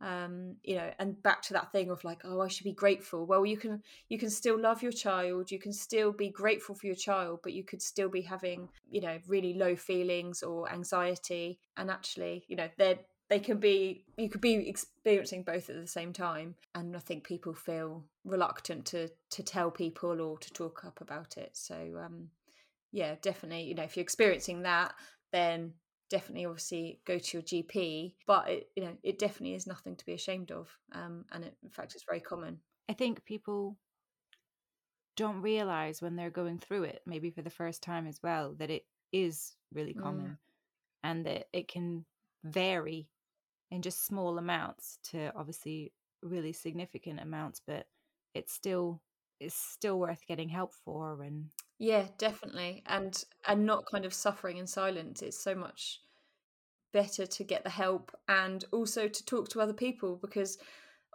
um 0.03 0.55
you 0.63 0.77
know 0.77 0.91
and 0.99 1.23
back 1.23 1.41
to 1.41 1.55
that 1.55 1.73
thing 1.73 1.91
of 1.91 2.05
like 2.05 2.21
oh 2.25 2.41
i 2.43 2.49
should 2.49 2.65
be 2.65 2.73
grateful. 2.73 3.25
Well 3.25 3.47
you 3.47 3.57
can 3.57 3.83
you 4.11 4.19
can 4.19 4.29
still 4.29 4.61
love 4.61 4.83
your 4.83 4.93
child 4.93 5.51
you 5.51 5.59
can 5.59 5.73
still 5.73 6.13
be 6.13 6.29
grateful 6.29 6.75
for 6.75 6.87
your 6.87 6.97
child 6.97 7.41
but 7.43 7.55
you 7.55 7.65
could 7.65 7.81
still 7.81 8.11
be 8.11 8.21
having 8.21 8.69
you 8.91 9.01
know 9.01 9.19
really 9.27 9.55
low 9.55 9.75
feelings 9.75 10.43
or 10.43 10.71
anxiety 10.71 11.59
and 11.79 11.91
actually 11.91 12.45
you 12.49 12.57
know 12.57 12.69
they're 12.77 12.99
they 13.29 13.41
can 13.41 13.59
be 13.59 14.05
you 14.19 14.29
could 14.29 14.43
be 14.43 14.69
experiencing 14.69 15.43
both 15.43 15.69
at 15.71 15.81
the 15.81 15.87
same 15.87 16.13
time 16.13 16.55
and 16.75 16.95
i 16.95 17.01
think 17.01 17.25
people 17.25 17.55
feel 17.55 18.05
reluctant 18.27 18.85
to 18.85 19.09
to 19.31 19.43
tell 19.43 19.71
people 19.71 20.21
or 20.21 20.39
to 20.39 20.53
talk 20.53 20.85
up 20.85 21.01
about 21.01 21.37
it. 21.37 21.51
So 21.53 21.75
um 22.05 22.29
yeah 22.97 23.17
definitely 23.23 23.65
you 23.65 23.75
know 23.75 23.83
if 23.85 23.97
you're 23.97 24.03
experiencing 24.03 24.63
that 24.63 24.95
then 25.33 25.75
definitely 26.11 26.47
obviously 26.47 27.01
go 27.05 27.19
to 27.19 27.37
your 27.37 27.43
gp 27.43 28.17
but 28.27 28.49
it 28.49 28.71
you 28.77 28.85
know 28.85 28.97
it 29.03 29.19
definitely 29.19 29.55
is 29.55 29.67
nothing 29.67 29.97
to 29.97 30.07
be 30.07 30.13
ashamed 30.15 30.51
of 30.53 30.79
um 30.93 31.25
and 31.33 31.45
it, 31.45 31.57
in 31.63 31.71
fact 31.71 31.95
it's 31.95 32.05
very 32.09 32.21
common 32.21 32.61
I 32.89 32.95
think 32.95 33.25
people 33.25 33.79
don't 35.17 35.41
realize 35.43 36.03
when 36.03 36.17
they're 36.17 36.31
going 36.31 36.59
through 36.59 36.85
it, 36.85 37.03
maybe 37.07 37.31
for 37.31 37.43
the 37.43 37.51
first 37.51 37.83
time 37.83 38.07
as 38.07 38.23
well, 38.23 38.55
that 38.55 38.71
it 38.71 38.87
is 39.13 39.57
really 39.73 39.95
Mm. 39.95 39.95
common 39.95 40.39
and 41.05 41.27
that 41.27 41.49
it 41.53 41.69
can 41.69 42.07
vary 42.45 43.11
in 43.71 43.83
just 43.83 44.07
small 44.07 44.39
amounts 44.39 44.99
to 45.05 45.33
obviously 45.37 45.95
really 46.23 46.53
significant 46.53 47.21
amounts, 47.21 47.61
but 47.67 47.89
it's 48.35 48.53
still 48.53 49.03
it's 49.41 49.57
still 49.57 49.99
worth 50.01 50.27
getting 50.27 50.49
help 50.51 50.75
for 50.75 51.23
and 51.23 51.51
yeah 51.79 52.07
definitely 52.19 52.83
and 52.87 53.25
and 53.47 53.67
not 53.67 53.85
kind 53.91 54.05
of 54.05 54.15
suffering 54.15 54.57
in 54.57 54.67
silence 54.67 55.23
it's 55.23 55.43
so 55.43 55.55
much 55.55 56.01
better 56.93 57.27
to 57.27 57.45
get 57.45 57.63
the 57.65 57.71
help 57.71 58.11
and 58.29 58.65
also 58.73 59.09
to 59.09 59.25
talk 59.25 59.49
to 59.49 59.61
other 59.61 59.75
people 59.75 60.19
because 60.21 60.57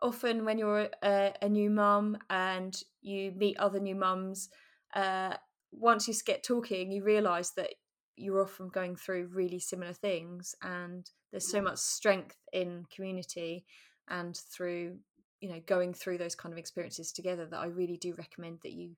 often 0.02 0.46
when 0.46 0.58
you're 0.58 0.90
a, 1.04 1.34
a 1.42 1.50
new 1.50 1.70
mum 1.70 2.18
and 2.30 2.84
you 3.02 3.32
meet 3.32 3.58
other 3.58 3.80
new 3.80 3.96
mums 3.96 4.50
uh, 4.96 5.34
once 5.72 6.08
you 6.08 6.14
get 6.26 6.44
talking 6.44 6.92
you 6.92 7.04
realize 7.04 7.52
that 7.52 7.70
you're 8.16 8.42
often 8.42 8.68
going 8.68 8.96
through 8.96 9.28
really 9.34 9.60
similar 9.60 9.94
things 9.94 10.54
and 10.62 11.10
there's 11.32 11.50
so 11.50 11.62
much 11.62 11.78
strength 11.78 12.38
in 12.54 12.86
community 12.94 13.66
and 14.10 14.38
through 14.38 14.98
you 15.40 15.50
know 15.50 15.62
going 15.66 15.94
through 15.94 16.18
those 16.18 16.36
kind 16.36 16.54
of 16.54 16.60
experiences 16.60 17.12
together 17.12 17.46
that 17.46 17.60
I 17.60 17.68
really 17.68 17.98
do 17.98 18.14
recommend 18.18 18.60
that 18.64 18.74
you 18.74 18.96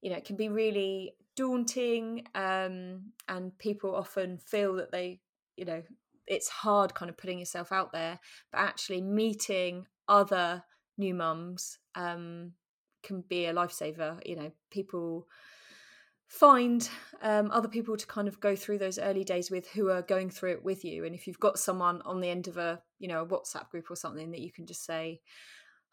you 0.00 0.10
know 0.10 0.16
it 0.16 0.24
can 0.24 0.36
be 0.36 0.48
really 0.48 1.14
daunting 1.36 2.24
um, 2.34 3.12
and 3.28 3.56
people 3.58 3.94
often 3.94 4.38
feel 4.38 4.74
that 4.74 4.90
they 4.92 5.20
you 5.56 5.64
know 5.64 5.82
it's 6.26 6.48
hard 6.48 6.94
kind 6.94 7.08
of 7.08 7.16
putting 7.16 7.38
yourself 7.38 7.72
out 7.72 7.92
there 7.92 8.18
but 8.52 8.58
actually 8.58 9.00
meeting 9.00 9.86
other 10.08 10.62
new 10.98 11.14
mums 11.14 11.78
um, 11.94 12.52
can 13.02 13.22
be 13.28 13.46
a 13.46 13.54
lifesaver. 13.54 14.18
You 14.26 14.36
know 14.36 14.52
people 14.70 15.26
find 16.26 16.88
um, 17.22 17.50
other 17.50 17.68
people 17.68 17.96
to 17.96 18.06
kind 18.06 18.28
of 18.28 18.38
go 18.40 18.54
through 18.54 18.76
those 18.76 18.98
early 18.98 19.24
days 19.24 19.50
with 19.50 19.66
who 19.68 19.88
are 19.88 20.02
going 20.02 20.28
through 20.28 20.52
it 20.52 20.62
with 20.62 20.84
you. 20.84 21.06
And 21.06 21.14
if 21.14 21.26
you've 21.26 21.40
got 21.40 21.58
someone 21.58 22.02
on 22.04 22.20
the 22.20 22.28
end 22.28 22.48
of 22.48 22.58
a 22.58 22.82
you 22.98 23.08
know 23.08 23.22
a 23.22 23.26
whatsapp 23.26 23.70
group 23.70 23.90
or 23.90 23.96
something 23.96 24.30
that 24.32 24.40
you 24.40 24.52
can 24.52 24.66
just 24.66 24.84
say 24.84 25.20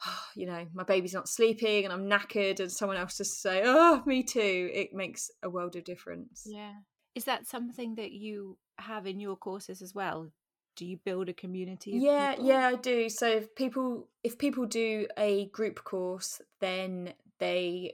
you 0.35 0.45
know 0.45 0.65
my 0.73 0.83
baby's 0.83 1.13
not 1.13 1.29
sleeping 1.29 1.85
and 1.85 1.93
i'm 1.93 2.09
knackered 2.09 2.59
and 2.59 2.71
someone 2.71 2.97
else 2.97 3.17
just 3.17 3.41
say 3.41 3.61
oh 3.63 4.01
me 4.05 4.23
too 4.23 4.69
it 4.73 4.93
makes 4.93 5.29
a 5.43 5.49
world 5.49 5.75
of 5.75 5.83
difference 5.83 6.43
yeah 6.45 6.73
is 7.13 7.25
that 7.25 7.47
something 7.47 7.95
that 7.95 8.11
you 8.11 8.57
have 8.77 9.07
in 9.07 9.19
your 9.19 9.35
courses 9.35 9.81
as 9.81 9.93
well 9.93 10.29
do 10.75 10.85
you 10.85 10.97
build 11.05 11.29
a 11.29 11.33
community 11.33 11.91
yeah 11.93 12.31
people? 12.31 12.47
yeah 12.47 12.67
i 12.67 12.75
do 12.75 13.09
so 13.09 13.27
if 13.27 13.55
people 13.55 14.09
if 14.23 14.37
people 14.37 14.65
do 14.65 15.07
a 15.17 15.47
group 15.47 15.83
course 15.83 16.41
then 16.59 17.13
they 17.39 17.93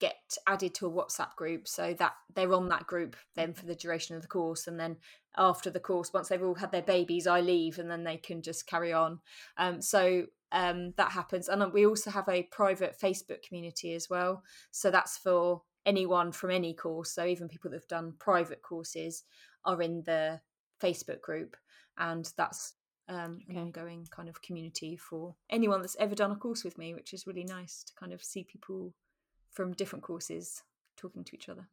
get 0.00 0.36
added 0.46 0.74
to 0.74 0.86
a 0.86 0.90
WhatsApp 0.90 1.34
group 1.36 1.66
so 1.66 1.94
that 1.94 2.14
they're 2.34 2.52
on 2.52 2.68
that 2.68 2.86
group 2.86 3.16
then 3.34 3.52
for 3.52 3.66
the 3.66 3.74
duration 3.74 4.16
of 4.16 4.22
the 4.22 4.28
course. 4.28 4.66
And 4.66 4.78
then 4.78 4.96
after 5.36 5.70
the 5.70 5.80
course, 5.80 6.12
once 6.12 6.28
they've 6.28 6.42
all 6.42 6.54
had 6.54 6.72
their 6.72 6.82
babies, 6.82 7.26
I 7.26 7.40
leave 7.40 7.78
and 7.78 7.90
then 7.90 8.04
they 8.04 8.16
can 8.16 8.42
just 8.42 8.66
carry 8.66 8.92
on. 8.92 9.20
Um, 9.56 9.82
so 9.82 10.26
um, 10.52 10.92
that 10.96 11.12
happens. 11.12 11.48
And 11.48 11.72
we 11.72 11.86
also 11.86 12.10
have 12.10 12.28
a 12.28 12.44
private 12.44 12.98
Facebook 12.98 13.42
community 13.42 13.94
as 13.94 14.08
well. 14.08 14.42
So 14.70 14.90
that's 14.90 15.18
for 15.18 15.62
anyone 15.86 16.32
from 16.32 16.50
any 16.50 16.74
course. 16.74 17.12
So 17.12 17.24
even 17.24 17.48
people 17.48 17.70
that 17.70 17.78
have 17.78 17.88
done 17.88 18.14
private 18.18 18.62
courses 18.62 19.24
are 19.64 19.80
in 19.82 20.02
the 20.04 20.40
Facebook 20.82 21.20
group. 21.20 21.56
And 21.98 22.30
that's 22.36 22.74
um, 23.08 23.40
okay. 23.48 23.58
an 23.58 23.64
ongoing 23.64 24.06
kind 24.10 24.28
of 24.28 24.42
community 24.42 24.96
for 24.96 25.34
anyone 25.50 25.80
that's 25.80 25.96
ever 25.98 26.14
done 26.14 26.30
a 26.30 26.36
course 26.36 26.64
with 26.64 26.78
me, 26.78 26.94
which 26.94 27.12
is 27.12 27.26
really 27.26 27.44
nice 27.44 27.82
to 27.84 27.94
kind 27.94 28.12
of 28.12 28.22
see 28.22 28.44
people 28.44 28.94
from 29.52 29.72
different 29.72 30.04
courses 30.04 30.62
talking 30.96 31.24
to 31.24 31.34
each 31.34 31.48
other. 31.48 31.68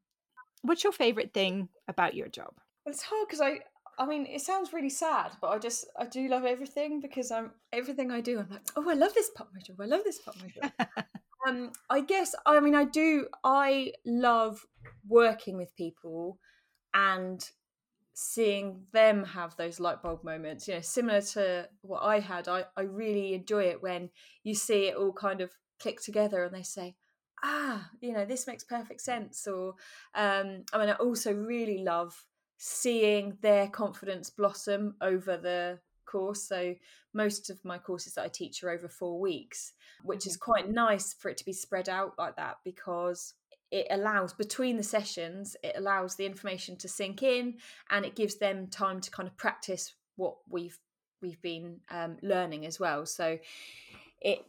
What's 0.61 0.83
your 0.83 0.93
favorite 0.93 1.33
thing 1.33 1.69
about 1.87 2.15
your 2.15 2.27
job? 2.27 2.53
Well, 2.85 2.93
it's 2.93 3.03
hard 3.03 3.27
because 3.27 3.41
I, 3.41 3.59
I 3.97 4.05
mean, 4.05 4.25
it 4.25 4.41
sounds 4.41 4.73
really 4.73 4.89
sad, 4.89 5.31
but 5.41 5.47
I 5.47 5.59
just, 5.59 5.85
I 5.97 6.05
do 6.05 6.27
love 6.27 6.43
everything 6.43 6.99
because 6.99 7.31
I'm 7.31 7.51
everything 7.71 8.11
I 8.11 8.21
do. 8.21 8.39
I'm 8.39 8.49
like, 8.49 8.67
oh, 8.75 8.89
I 8.89 8.93
love 8.93 9.13
this 9.13 9.29
part 9.35 9.49
of 9.49 9.55
my 9.55 9.61
job. 9.61 9.79
I 9.81 9.85
love 9.85 10.03
this 10.03 10.19
part 10.19 10.37
of 10.37 10.43
my 10.43 10.49
job. 10.49 11.05
um, 11.47 11.71
I 11.89 12.01
guess, 12.01 12.35
I 12.45 12.59
mean, 12.59 12.75
I 12.75 12.83
do. 12.83 13.27
I 13.43 13.93
love 14.05 14.65
working 15.07 15.57
with 15.57 15.75
people 15.75 16.39
and 16.93 17.47
seeing 18.13 18.83
them 18.93 19.23
have 19.23 19.55
those 19.55 19.79
light 19.79 20.01
bulb 20.01 20.23
moments. 20.23 20.67
You 20.67 20.75
know, 20.75 20.81
similar 20.81 21.21
to 21.21 21.69
what 21.81 22.01
I 22.01 22.19
had. 22.19 22.47
I, 22.47 22.65
I 22.75 22.81
really 22.81 23.33
enjoy 23.33 23.63
it 23.65 23.81
when 23.81 24.09
you 24.43 24.55
see 24.55 24.87
it 24.87 24.95
all 24.95 25.13
kind 25.13 25.41
of 25.41 25.51
click 25.79 26.01
together 26.01 26.43
and 26.43 26.53
they 26.53 26.63
say, 26.63 26.95
ah, 27.43 27.89
you 28.01 28.13
know, 28.13 28.25
this 28.25 28.47
makes 28.47 28.63
perfect 28.63 29.01
sense. 29.01 29.47
Or, 29.47 29.75
um, 30.15 30.63
I 30.73 30.79
mean, 30.79 30.89
I 30.89 30.93
also 30.93 31.33
really 31.33 31.83
love 31.83 32.25
seeing 32.57 33.37
their 33.41 33.67
confidence 33.67 34.29
blossom 34.29 34.95
over 35.01 35.37
the 35.37 35.79
course. 36.05 36.43
So, 36.43 36.75
most 37.13 37.49
of 37.49 37.63
my 37.63 37.77
courses 37.77 38.13
that 38.13 38.25
I 38.25 38.27
teach 38.27 38.63
are 38.63 38.69
over 38.69 38.87
four 38.87 39.19
weeks, 39.19 39.73
which 40.03 40.21
mm-hmm. 40.21 40.29
is 40.29 40.37
quite 40.37 40.69
nice 40.69 41.13
for 41.13 41.29
it 41.29 41.37
to 41.37 41.45
be 41.45 41.53
spread 41.53 41.89
out 41.89 42.13
like 42.17 42.35
that 42.35 42.57
because 42.63 43.33
it 43.71 43.87
allows 43.89 44.31
between 44.33 44.77
the 44.77 44.83
sessions 44.83 45.55
it 45.63 45.73
allows 45.75 46.15
the 46.15 46.25
information 46.25 46.77
to 46.77 46.87
sink 46.87 47.23
in 47.23 47.55
and 47.89 48.05
it 48.05 48.15
gives 48.15 48.35
them 48.35 48.67
time 48.67 49.01
to 49.01 49.09
kind 49.09 49.27
of 49.27 49.35
practice 49.37 49.95
what 50.17 50.35
we've 50.47 50.77
we've 51.21 51.41
been 51.41 51.79
um, 51.89 52.15
learning 52.21 52.65
as 52.65 52.79
well 52.79 53.05
so 53.05 53.37
it 54.21 54.45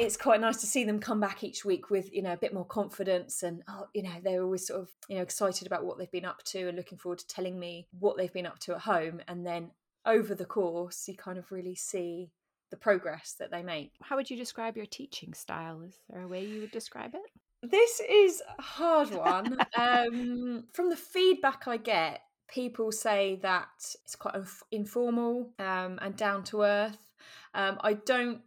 it's 0.00 0.16
quite 0.16 0.40
nice 0.40 0.56
to 0.58 0.66
see 0.66 0.84
them 0.84 0.98
come 0.98 1.20
back 1.20 1.44
each 1.44 1.64
week 1.64 1.90
with 1.90 2.12
you 2.12 2.22
know 2.22 2.32
a 2.32 2.36
bit 2.36 2.54
more 2.54 2.64
confidence 2.64 3.42
and 3.42 3.62
oh, 3.68 3.86
you 3.94 4.02
know 4.02 4.14
they're 4.24 4.42
always 4.42 4.66
sort 4.66 4.80
of 4.80 4.88
you 5.08 5.16
know 5.16 5.22
excited 5.22 5.66
about 5.66 5.84
what 5.84 5.98
they've 5.98 6.10
been 6.10 6.24
up 6.24 6.42
to 6.44 6.68
and 6.68 6.76
looking 6.76 6.98
forward 6.98 7.18
to 7.18 7.26
telling 7.26 7.58
me 7.58 7.86
what 7.98 8.16
they've 8.16 8.32
been 8.32 8.46
up 8.46 8.58
to 8.60 8.74
at 8.74 8.80
home. 8.80 9.20
And 9.28 9.46
then 9.46 9.70
over 10.06 10.34
the 10.34 10.46
course 10.46 11.06
you 11.06 11.16
kind 11.16 11.38
of 11.38 11.52
really 11.52 11.74
see 11.74 12.30
the 12.70 12.76
progress 12.76 13.34
that 13.38 13.50
they 13.50 13.62
make. 13.62 13.92
How 14.00 14.16
would 14.16 14.30
you 14.30 14.36
describe 14.36 14.76
your 14.76 14.86
teaching 14.86 15.34
style? 15.34 15.82
Is 15.82 15.98
there 16.08 16.22
a 16.22 16.28
way 16.28 16.44
you 16.44 16.60
would 16.60 16.70
describe 16.70 17.14
it? 17.14 17.70
This 17.70 18.00
is 18.08 18.42
a 18.58 18.62
hard 18.62 19.10
one. 19.14 19.58
Um, 19.76 20.64
from 20.72 20.88
the 20.88 20.96
feedback 20.96 21.68
i 21.68 21.76
get 21.76 22.22
people 22.48 22.90
say 22.90 23.38
that 23.42 23.68
it's 24.04 24.16
quite 24.16 24.34
informal 24.72 25.50
um, 25.58 25.98
and 26.00 26.16
down 26.16 26.42
to 26.44 26.62
earth. 26.62 26.98
Um, 27.52 27.78
i 27.82 27.92
don't 27.94 28.40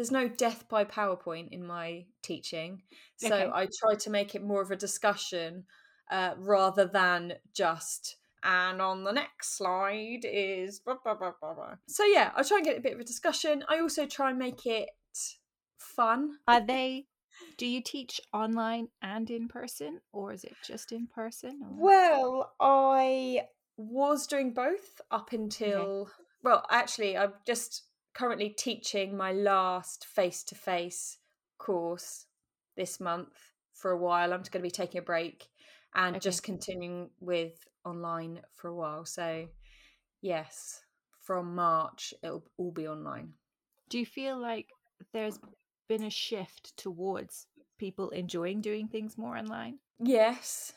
there's 0.00 0.10
no 0.10 0.28
death 0.28 0.66
by 0.66 0.82
PowerPoint 0.82 1.50
in 1.52 1.66
my 1.66 2.06
teaching. 2.22 2.80
So 3.16 3.34
okay. 3.34 3.50
I 3.52 3.66
try 3.66 3.96
to 3.96 4.08
make 4.08 4.34
it 4.34 4.42
more 4.42 4.62
of 4.62 4.70
a 4.70 4.76
discussion 4.76 5.64
uh, 6.10 6.32
rather 6.38 6.86
than 6.86 7.34
just 7.54 8.16
and 8.42 8.80
on 8.80 9.04
the 9.04 9.12
next 9.12 9.58
slide 9.58 10.20
is 10.24 10.80
blah, 10.80 10.94
blah, 11.04 11.14
blah, 11.14 11.74
so 11.86 12.06
yeah 12.06 12.30
i 12.34 12.42
try 12.42 12.56
and 12.56 12.64
get 12.64 12.78
a 12.78 12.80
bit 12.80 12.94
of 12.94 12.98
a 13.00 13.04
discussion 13.04 13.62
i 13.68 13.78
also 13.78 14.06
try 14.06 14.30
and 14.30 14.38
make 14.38 14.64
it 14.64 14.88
fun 15.76 16.38
are 16.48 16.64
they 16.64 17.04
do 17.58 17.66
you 17.66 17.82
teach 17.82 18.18
online 18.32 18.88
and 19.02 19.28
in 19.28 19.46
person 19.46 20.00
or 20.14 20.32
is 20.32 20.44
it 20.44 20.54
just 20.66 20.90
in 20.90 21.06
person 21.06 21.60
or? 21.62 21.76
well 21.76 22.52
i 22.60 23.42
was 23.76 24.26
doing 24.26 24.54
both 24.54 25.02
up 25.10 25.34
until 25.34 25.82
okay. 25.82 26.10
well 26.42 26.64
actually 26.70 27.18
i've 27.18 27.44
just 27.44 27.89
currently 28.20 28.50
teaching 28.50 29.16
my 29.16 29.32
last 29.32 30.04
face 30.04 30.44
to 30.44 30.54
face 30.54 31.16
course 31.56 32.26
this 32.76 33.00
month 33.00 33.32
for 33.72 33.92
a 33.92 33.98
while. 33.98 34.34
I'm 34.34 34.40
just 34.40 34.52
going 34.52 34.60
to 34.60 34.66
be 34.66 34.70
taking 34.70 34.98
a 34.98 35.02
break 35.02 35.46
and 35.94 36.16
okay. 36.16 36.22
just 36.22 36.42
continuing 36.42 37.08
with 37.20 37.66
online 37.86 38.40
for 38.54 38.68
a 38.68 38.74
while. 38.74 39.06
So, 39.06 39.46
yes, 40.20 40.82
from 41.22 41.54
March, 41.54 42.12
it'll 42.22 42.44
all 42.58 42.72
be 42.72 42.86
online. 42.86 43.32
Do 43.88 43.98
you 43.98 44.04
feel 44.04 44.38
like 44.38 44.66
there's 45.14 45.38
been 45.88 46.04
a 46.04 46.10
shift 46.10 46.76
towards 46.76 47.46
people 47.78 48.10
enjoying 48.10 48.60
doing 48.60 48.88
things 48.88 49.16
more 49.16 49.38
online? 49.38 49.78
Yes. 49.98 50.74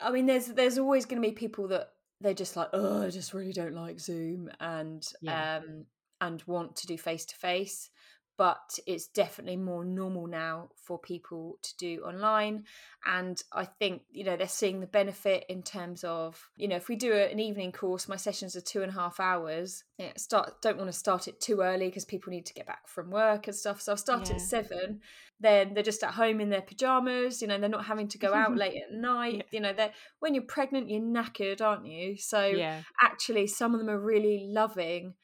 I 0.00 0.12
mean, 0.12 0.26
there's 0.26 0.46
there's 0.46 0.78
always 0.78 1.04
going 1.04 1.20
to 1.20 1.28
be 1.28 1.34
people 1.34 1.66
that 1.68 1.88
they're 2.20 2.32
just 2.32 2.54
like, 2.54 2.68
oh, 2.72 3.02
I 3.02 3.10
just 3.10 3.34
really 3.34 3.52
don't 3.52 3.74
like 3.74 3.98
Zoom, 3.98 4.50
and 4.60 5.04
yeah. 5.20 5.56
um, 5.56 5.86
and 6.20 6.42
want 6.46 6.76
to 6.76 6.86
do 6.86 6.96
face 6.96 7.24
to 7.24 7.36
face 7.36 7.90
but 8.38 8.78
it's 8.86 9.06
definitely 9.06 9.56
more 9.56 9.84
normal 9.84 10.26
now 10.26 10.68
for 10.76 10.98
people 10.98 11.56
to 11.62 11.76
do 11.78 12.02
online 12.02 12.64
and 13.06 13.42
i 13.52 13.64
think 13.64 14.02
you 14.10 14.24
know 14.24 14.36
they're 14.36 14.48
seeing 14.48 14.80
the 14.80 14.86
benefit 14.86 15.44
in 15.48 15.62
terms 15.62 16.04
of 16.04 16.48
you 16.56 16.68
know 16.68 16.76
if 16.76 16.88
we 16.88 16.96
do 16.96 17.14
an 17.14 17.38
evening 17.38 17.72
course 17.72 18.08
my 18.08 18.16
sessions 18.16 18.54
are 18.54 18.60
two 18.60 18.82
and 18.82 18.90
a 18.90 18.94
half 18.94 19.18
hours 19.20 19.84
yeah, 19.98 20.12
start 20.16 20.60
don't 20.60 20.76
want 20.76 20.88
to 20.88 20.96
start 20.96 21.28
it 21.28 21.40
too 21.40 21.60
early 21.60 21.86
because 21.86 22.04
people 22.04 22.30
need 22.30 22.46
to 22.46 22.54
get 22.54 22.66
back 22.66 22.86
from 22.86 23.10
work 23.10 23.46
and 23.46 23.56
stuff 23.56 23.80
so 23.80 23.92
i'll 23.92 23.96
start 23.96 24.28
yeah. 24.28 24.34
at 24.34 24.40
seven 24.40 25.00
then 25.38 25.74
they're 25.74 25.82
just 25.82 26.02
at 26.02 26.14
home 26.14 26.40
in 26.40 26.50
their 26.50 26.62
pajamas 26.62 27.40
you 27.40 27.48
know 27.48 27.58
they're 27.58 27.68
not 27.68 27.84
having 27.84 28.08
to 28.08 28.18
go 28.18 28.32
out 28.34 28.56
late 28.56 28.76
at 28.76 28.94
night 28.94 29.36
yeah. 29.36 29.42
you 29.50 29.60
know 29.60 29.72
they're 29.72 29.92
when 30.20 30.34
you're 30.34 30.44
pregnant 30.44 30.90
you're 30.90 31.00
knackered 31.00 31.60
aren't 31.60 31.86
you 31.86 32.16
so 32.16 32.46
yeah. 32.46 32.82
actually 33.02 33.46
some 33.46 33.74
of 33.74 33.80
them 33.80 33.90
are 33.90 34.00
really 34.00 34.46
loving 34.50 35.14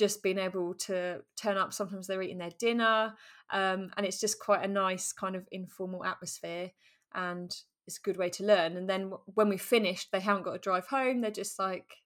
just 0.00 0.22
being 0.22 0.38
able 0.38 0.72
to 0.72 1.20
turn 1.36 1.58
up. 1.58 1.74
Sometimes 1.74 2.06
they're 2.06 2.22
eating 2.22 2.38
their 2.38 2.52
dinner, 2.58 3.12
um, 3.50 3.90
and 3.96 4.06
it's 4.06 4.18
just 4.18 4.40
quite 4.40 4.64
a 4.64 4.68
nice 4.68 5.12
kind 5.12 5.36
of 5.36 5.46
informal 5.52 6.06
atmosphere, 6.06 6.70
and 7.14 7.54
it's 7.86 7.98
a 7.98 8.02
good 8.02 8.16
way 8.16 8.30
to 8.30 8.44
learn. 8.44 8.78
And 8.78 8.88
then 8.88 9.12
when 9.26 9.50
we 9.50 9.58
finished, 9.58 10.08
they 10.10 10.20
haven't 10.20 10.44
got 10.44 10.54
to 10.54 10.58
drive 10.58 10.86
home; 10.86 11.20
they're 11.20 11.30
just 11.30 11.58
like 11.58 11.96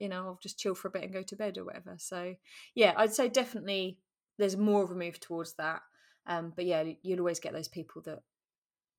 you 0.00 0.08
know 0.08 0.26
I'll 0.26 0.40
just 0.42 0.58
chill 0.58 0.74
for 0.74 0.88
a 0.88 0.90
bit 0.90 1.04
and 1.04 1.12
go 1.12 1.22
to 1.22 1.36
bed 1.36 1.56
or 1.56 1.64
whatever. 1.64 1.94
So 1.98 2.34
yeah, 2.74 2.94
I'd 2.96 3.14
say 3.14 3.28
definitely 3.28 4.00
there's 4.38 4.56
more 4.56 4.82
of 4.82 4.90
a 4.90 4.94
move 4.96 5.20
towards 5.20 5.54
that. 5.54 5.82
Um, 6.26 6.52
but 6.54 6.66
yeah, 6.66 6.82
you'll 7.02 7.20
always 7.20 7.38
get 7.38 7.52
those 7.52 7.68
people 7.68 8.02
that 8.02 8.24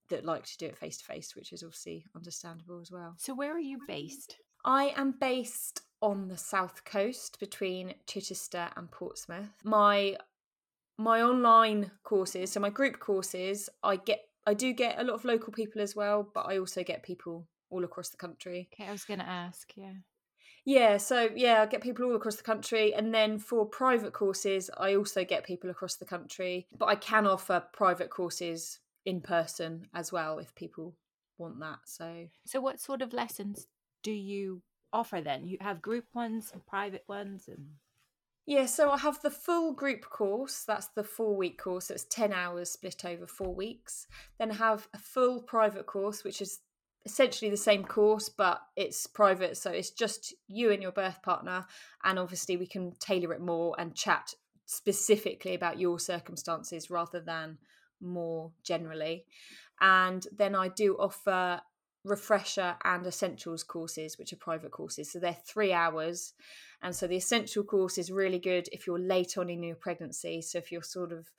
that 0.09 0.23
like 0.23 0.45
to 0.45 0.57
do 0.57 0.67
it 0.67 0.77
face 0.77 0.99
to 0.99 1.03
face, 1.03 1.35
which 1.35 1.51
is 1.51 1.63
obviously 1.63 2.05
understandable 2.15 2.79
as 2.79 2.91
well. 2.91 3.15
So 3.17 3.35
where 3.35 3.53
are 3.53 3.59
you 3.59 3.79
based? 3.89 4.37
I 4.63 4.93
am 4.95 5.15
based 5.19 5.81
on 6.01 6.27
the 6.27 6.37
south 6.37 6.83
coast 6.85 7.39
between 7.39 7.95
Chichester 8.05 8.69
and 8.75 8.91
Portsmouth. 8.91 9.49
My 9.63 10.17
my 10.97 11.21
online 11.21 11.91
courses, 12.03 12.51
so 12.51 12.59
my 12.59 12.69
group 12.69 12.99
courses, 12.99 13.69
I 13.83 13.97
get 13.97 14.21
I 14.45 14.53
do 14.53 14.73
get 14.73 14.99
a 14.99 15.03
lot 15.03 15.15
of 15.15 15.25
local 15.25 15.51
people 15.51 15.81
as 15.81 15.95
well, 15.95 16.27
but 16.33 16.45
I 16.47 16.57
also 16.57 16.83
get 16.83 17.03
people 17.03 17.47
all 17.69 17.83
across 17.83 18.09
the 18.09 18.17
country. 18.17 18.69
Okay, 18.73 18.87
I 18.87 18.91
was 18.91 19.03
going 19.03 19.19
to 19.19 19.27
ask, 19.27 19.73
yeah. 19.75 19.93
Yeah, 20.63 20.97
so 20.97 21.29
yeah, 21.35 21.61
I 21.61 21.65
get 21.65 21.81
people 21.81 22.05
all 22.05 22.15
across 22.15 22.35
the 22.35 22.43
country. 22.43 22.93
And 22.93 23.13
then 23.13 23.39
for 23.39 23.65
private 23.65 24.13
courses, 24.13 24.69
I 24.77 24.95
also 24.95 25.23
get 25.23 25.45
people 25.45 25.69
across 25.69 25.95
the 25.95 26.05
country. 26.05 26.67
But 26.77 26.87
I 26.87 26.95
can 26.95 27.25
offer 27.25 27.63
private 27.73 28.09
courses 28.09 28.79
in 29.05 29.21
person 29.21 29.87
as 29.93 30.11
well 30.11 30.39
if 30.39 30.53
people 30.55 30.95
want 31.37 31.59
that. 31.59 31.79
So 31.85 32.27
So 32.45 32.59
what 32.59 32.81
sort 32.81 33.01
of 33.01 33.13
lessons 33.13 33.67
do 34.03 34.11
you 34.11 34.61
offer 34.93 35.21
then? 35.21 35.47
You 35.47 35.57
have 35.61 35.81
group 35.81 36.05
ones 36.13 36.51
and 36.53 36.65
private 36.65 37.03
ones 37.07 37.47
and 37.47 37.67
yeah, 38.49 38.65
so 38.65 38.89
I 38.91 38.97
have 38.99 39.21
the 39.21 39.29
full 39.29 39.73
group 39.73 40.09
course. 40.09 40.63
That's 40.65 40.87
the 40.87 41.03
four 41.03 41.35
week 41.35 41.61
course. 41.61 41.87
So 41.87 41.95
it's 41.95 42.05
10 42.05 42.31
hours 42.31 42.69
split 42.69 43.03
over 43.03 43.27
four 43.27 43.53
weeks. 43.53 44.07
Then 44.39 44.51
I 44.51 44.55
have 44.55 44.87
a 44.93 44.97
full 44.97 45.41
private 45.41 45.85
course, 45.85 46.23
which 46.23 46.41
is 46.41 46.59
essentially 47.05 47.51
the 47.51 47.57
same 47.57 47.83
course, 47.83 48.29
but 48.29 48.61
it's 48.77 49.05
private. 49.05 49.57
So 49.57 49.69
it's 49.71 49.89
just 49.89 50.33
you 50.47 50.71
and 50.71 50.81
your 50.81 50.93
birth 50.93 51.21
partner. 51.21 51.65
And 52.05 52.17
obviously, 52.17 52.55
we 52.55 52.67
can 52.67 52.93
tailor 53.01 53.33
it 53.33 53.41
more 53.41 53.75
and 53.77 53.93
chat 53.93 54.33
specifically 54.65 55.53
about 55.53 55.77
your 55.77 55.99
circumstances 55.99 56.89
rather 56.89 57.19
than 57.19 57.57
more 57.99 58.51
generally. 58.63 59.25
And 59.81 60.25
then 60.35 60.55
I 60.55 60.69
do 60.69 60.95
offer 60.97 61.59
refresher 62.07 62.75
and 62.83 63.05
essentials 63.05 63.63
courses, 63.63 64.17
which 64.17 64.33
are 64.33 64.37
private 64.37 64.71
courses. 64.71 65.11
So 65.11 65.19
they're 65.19 65.37
three 65.45 65.73
hours. 65.73 66.33
And 66.81 66.95
so 66.95 67.07
the 67.07 67.17
essential 67.17 67.63
course 67.63 67.97
is 67.97 68.11
really 68.11 68.39
good 68.39 68.69
if 68.71 68.87
you're 68.87 68.99
late 68.99 69.37
on 69.37 69.49
in 69.49 69.63
your 69.63 69.75
pregnancy. 69.75 70.41
So 70.41 70.57
if 70.57 70.71
you're 70.71 70.83
sort 70.83 71.11
of 71.11 71.31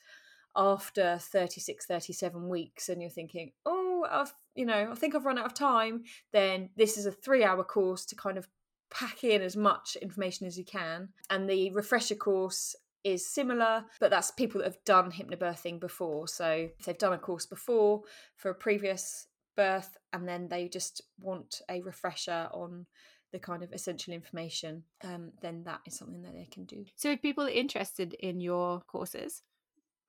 after 0.56 1.18
36, 1.20 1.86
37 1.86 2.48
weeks 2.48 2.88
and 2.88 3.00
you're 3.00 3.10
thinking, 3.10 3.52
oh, 3.64 4.06
I've, 4.10 4.34
you 4.54 4.66
know, 4.66 4.88
I 4.90 4.94
think 4.94 5.14
I've 5.14 5.26
run 5.26 5.38
out 5.38 5.46
of 5.46 5.54
time, 5.54 6.02
then 6.32 6.70
this 6.76 6.96
is 6.96 7.06
a 7.06 7.12
three 7.12 7.44
hour 7.44 7.62
course 7.64 8.04
to 8.06 8.16
kind 8.16 8.38
of 8.38 8.48
pack 8.90 9.22
in 9.24 9.42
as 9.42 9.56
much 9.56 9.96
information 10.00 10.46
as 10.46 10.58
you 10.58 10.64
can. 10.64 11.10
And 11.30 11.48
the 11.48 11.70
refresher 11.70 12.14
course 12.14 12.74
is 13.04 13.26
similar, 13.26 13.84
but 14.00 14.10
that's 14.10 14.30
people 14.30 14.60
that 14.60 14.66
have 14.66 14.84
done 14.84 15.12
hypnobirthing 15.12 15.80
before. 15.80 16.28
So 16.28 16.68
if 16.78 16.84
they've 16.84 16.98
done 16.98 17.12
a 17.12 17.18
course 17.18 17.46
before 17.46 18.02
for 18.36 18.50
a 18.50 18.54
previous 18.54 19.26
birth 19.58 19.96
and 20.12 20.26
then 20.26 20.48
they 20.48 20.68
just 20.68 21.02
want 21.20 21.60
a 21.68 21.82
refresher 21.82 22.48
on 22.52 22.86
the 23.32 23.38
kind 23.40 23.62
of 23.62 23.72
essential 23.72 24.14
information, 24.14 24.84
um, 25.04 25.32
then 25.42 25.64
that 25.64 25.80
is 25.84 25.98
something 25.98 26.22
that 26.22 26.32
they 26.32 26.48
can 26.50 26.64
do. 26.64 26.84
So 26.94 27.10
if 27.10 27.20
people 27.20 27.44
are 27.44 27.50
interested 27.50 28.14
in 28.14 28.40
your 28.40 28.80
courses, 28.86 29.42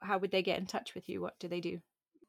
how 0.02 0.20
would 0.20 0.32
they 0.32 0.44
get 0.44 0.60
in 0.60 0.68
touch 0.68 0.94
with 0.96 1.10
you? 1.10 1.20
What 1.20 1.38
do 1.40 1.48
they 1.48 1.60
do? 1.60 1.80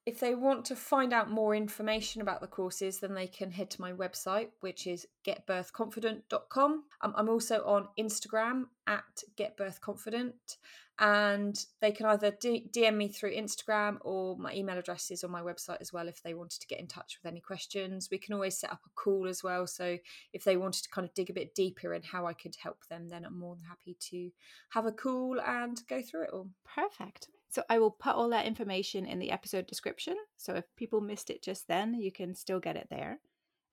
If 0.06 0.18
they 0.18 0.34
want 0.34 0.64
to 0.66 0.76
find 0.76 1.12
out 1.12 1.30
more 1.30 1.54
information 1.54 2.22
about 2.22 2.40
the 2.40 2.46
courses, 2.46 3.00
then 3.00 3.14
they 3.14 3.26
can 3.26 3.50
head 3.50 3.70
to 3.72 3.80
my 3.80 3.92
website, 3.92 4.48
which 4.60 4.86
is 4.86 5.06
getbirthconfident.com. 5.26 6.84
Um, 7.02 7.14
I'm 7.16 7.28
also 7.28 7.62
on 7.66 7.88
Instagram 7.98 8.64
at 8.86 9.22
getbirthconfident, 9.36 10.56
and 10.98 11.66
they 11.82 11.92
can 11.92 12.06
either 12.06 12.30
D- 12.30 12.70
DM 12.74 12.96
me 12.96 13.08
through 13.08 13.36
Instagram 13.36 13.98
or 14.00 14.38
my 14.38 14.54
email 14.54 14.78
address 14.78 15.10
is 15.10 15.22
on 15.22 15.30
my 15.30 15.42
website 15.42 15.82
as 15.82 15.92
well 15.92 16.08
if 16.08 16.22
they 16.22 16.32
wanted 16.32 16.60
to 16.60 16.66
get 16.66 16.80
in 16.80 16.86
touch 16.86 17.18
with 17.22 17.30
any 17.30 17.40
questions. 17.40 18.08
We 18.10 18.18
can 18.18 18.32
always 18.32 18.58
set 18.58 18.72
up 18.72 18.80
a 18.86 18.90
call 18.94 19.28
as 19.28 19.42
well. 19.42 19.66
So 19.66 19.98
if 20.32 20.44
they 20.44 20.56
wanted 20.56 20.82
to 20.84 20.90
kind 20.90 21.06
of 21.06 21.12
dig 21.12 21.28
a 21.28 21.34
bit 21.34 21.54
deeper 21.54 21.92
in 21.92 22.02
how 22.02 22.26
I 22.26 22.32
could 22.32 22.56
help 22.62 22.86
them, 22.88 23.08
then 23.10 23.26
I'm 23.26 23.38
more 23.38 23.54
than 23.54 23.64
happy 23.64 23.98
to 24.10 24.30
have 24.70 24.86
a 24.86 24.92
call 24.92 25.38
and 25.40 25.78
go 25.88 26.00
through 26.00 26.24
it 26.24 26.30
all. 26.32 26.48
Perfect. 26.74 27.28
So 27.50 27.62
I 27.68 27.78
will 27.78 27.90
put 27.90 28.14
all 28.14 28.28
that 28.30 28.46
information 28.46 29.06
in 29.06 29.18
the 29.18 29.32
episode 29.32 29.66
description. 29.66 30.16
So 30.36 30.54
if 30.54 30.64
people 30.76 31.00
missed 31.00 31.30
it 31.30 31.42
just 31.42 31.66
then, 31.68 31.94
you 31.94 32.12
can 32.12 32.34
still 32.34 32.60
get 32.60 32.76
it 32.76 32.86
there. 32.90 33.18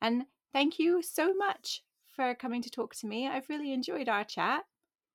And 0.01 0.25
thank 0.51 0.79
you 0.79 1.01
so 1.01 1.33
much 1.33 1.83
for 2.15 2.33
coming 2.35 2.61
to 2.63 2.71
talk 2.71 2.95
to 2.95 3.07
me. 3.07 3.27
I've 3.27 3.49
really 3.49 3.71
enjoyed 3.71 4.09
our 4.09 4.23
chat. 4.23 4.63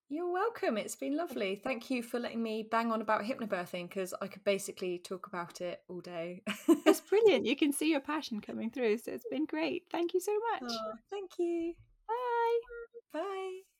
You're 0.08 0.30
welcome. 0.30 0.76
It's 0.76 0.94
been 0.94 1.16
lovely. 1.16 1.56
Thank 1.56 1.90
you 1.90 2.02
for 2.02 2.20
letting 2.20 2.42
me 2.42 2.68
bang 2.70 2.92
on 2.92 3.00
about 3.00 3.22
hypnobirthing 3.22 3.88
because 3.88 4.12
I 4.20 4.26
could 4.26 4.44
basically 4.44 4.98
talk 4.98 5.26
about 5.26 5.60
it 5.60 5.80
all 5.88 6.00
day. 6.00 6.42
it's 6.68 7.00
brilliant. 7.08 7.46
You 7.46 7.56
can 7.56 7.72
see 7.72 7.90
your 7.90 8.00
passion 8.00 8.40
coming 8.40 8.70
through. 8.70 8.98
So 8.98 9.12
it's 9.12 9.26
been 9.30 9.46
great. 9.46 9.84
Thank 9.90 10.12
you 10.12 10.20
so 10.20 10.32
much. 10.52 10.70
Oh, 10.70 10.92
thank 11.10 11.30
you. 11.38 11.72
Bye. 12.06 13.20
Bye. 13.20 13.71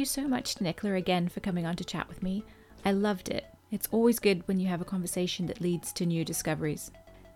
You 0.00 0.06
so 0.06 0.26
much 0.26 0.54
to 0.54 0.64
Nicola 0.64 0.94
again 0.94 1.28
for 1.28 1.40
coming 1.40 1.66
on 1.66 1.76
to 1.76 1.84
chat 1.84 2.08
with 2.08 2.22
me. 2.22 2.42
I 2.86 2.92
loved 2.92 3.28
it. 3.28 3.44
It's 3.70 3.88
always 3.92 4.18
good 4.18 4.48
when 4.48 4.58
you 4.58 4.66
have 4.66 4.80
a 4.80 4.86
conversation 4.86 5.46
that 5.46 5.60
leads 5.60 5.92
to 5.92 6.06
new 6.06 6.24
discoveries. 6.24 6.90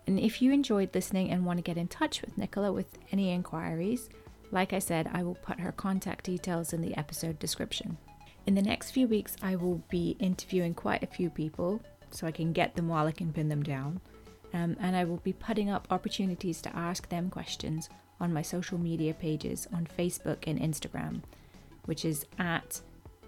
And 0.07 0.19
if 0.19 0.41
you 0.41 0.51
enjoyed 0.51 0.89
listening 0.93 1.29
and 1.29 1.45
want 1.45 1.59
to 1.59 1.63
get 1.63 1.77
in 1.77 1.87
touch 1.87 2.21
with 2.21 2.35
Nicola 2.37 2.71
with 2.71 2.97
any 3.11 3.29
inquiries, 3.29 4.09
like 4.51 4.73
I 4.73 4.79
said, 4.79 5.11
I 5.13 5.21
will 5.21 5.35
put 5.35 5.59
her 5.59 5.71
contact 5.71 6.25
details 6.25 6.73
in 6.73 6.81
the 6.81 6.97
episode 6.97 7.37
description. 7.37 7.97
In 8.47 8.55
the 8.55 8.63
next 8.63 8.91
few 8.91 9.07
weeks, 9.07 9.35
I 9.43 9.55
will 9.55 9.83
be 9.89 10.17
interviewing 10.19 10.73
quite 10.73 11.03
a 11.03 11.07
few 11.07 11.29
people 11.29 11.81
so 12.09 12.25
I 12.25 12.31
can 12.31 12.51
get 12.51 12.75
them 12.75 12.87
while 12.87 13.05
I 13.05 13.11
can 13.11 13.31
pin 13.31 13.47
them 13.47 13.61
down. 13.61 14.01
Um, 14.55 14.75
and 14.79 14.95
I 14.95 15.03
will 15.03 15.17
be 15.17 15.33
putting 15.33 15.69
up 15.69 15.87
opportunities 15.91 16.63
to 16.63 16.75
ask 16.75 17.09
them 17.09 17.29
questions 17.29 17.89
on 18.19 18.33
my 18.33 18.41
social 18.41 18.79
media 18.79 19.13
pages 19.13 19.67
on 19.71 19.87
Facebook 19.97 20.37
and 20.47 20.59
Instagram, 20.59 21.21
which 21.85 22.05
is 22.05 22.25
at 22.39 22.81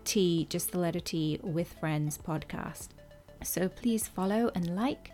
T, 0.04 0.48
just 0.50 0.72
the 0.72 0.80
letter 0.80 1.00
T, 1.00 1.40
with 1.44 1.74
Friends 1.80 2.18
podcast. 2.18 2.90
So 3.44 3.70
please 3.70 4.08
follow 4.08 4.52
and 4.56 4.76
like 4.76 5.12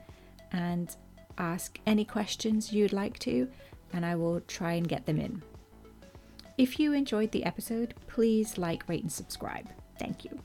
and 0.52 0.96
ask 1.38 1.80
any 1.86 2.06
questions 2.06 2.72
you'd 2.72 2.94
like 2.94 3.20
to, 3.20 3.48
and 3.92 4.06
I 4.06 4.16
will 4.16 4.42
try 4.42 4.74
and 4.74 4.88
get 4.88 5.06
them 5.06 5.20
in. 5.20 5.42
If 6.58 6.80
you 6.80 6.94
enjoyed 6.94 7.32
the 7.32 7.46
episode, 7.46 7.96
please 8.08 8.58
like, 8.58 8.88
rate, 8.88 9.02
and 9.02 9.12
subscribe. 9.12 9.68
Thank 9.98 10.24
you. 10.24 10.40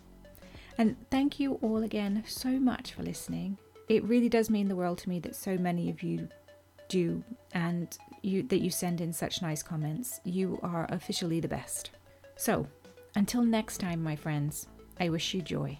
And 0.79 0.97
thank 1.11 1.39
you 1.39 1.55
all 1.55 1.83
again 1.83 2.25
so 2.27 2.51
much 2.51 2.93
for 2.93 3.03
listening. 3.03 3.59
It 3.89 4.05
really 4.05 4.29
does 4.29 4.49
mean 4.49 4.69
the 4.69 4.77
world 4.77 4.99
to 4.99 5.09
me 5.09 5.19
that 5.21 5.35
so 5.35 5.59
many 5.59 5.91
of 5.91 6.03
you 6.03 6.29
do 6.89 7.23
and 7.53 7.97
you 8.23 8.43
that 8.45 8.61
you 8.61 8.71
send 8.71 9.01
in 9.01 9.13
such 9.13 9.43
nice 9.43 9.63
comments. 9.63 10.21
You 10.25 10.59
are 10.63 10.87
officially 10.91 11.41
the 11.41 11.49
best. 11.49 11.91
So, 12.37 12.67
until 13.19 13.43
next 13.43 13.79
time, 13.79 14.01
my 14.01 14.15
friends, 14.15 14.69
I 15.01 15.09
wish 15.09 15.35
you 15.35 15.43
joy. 15.43 15.77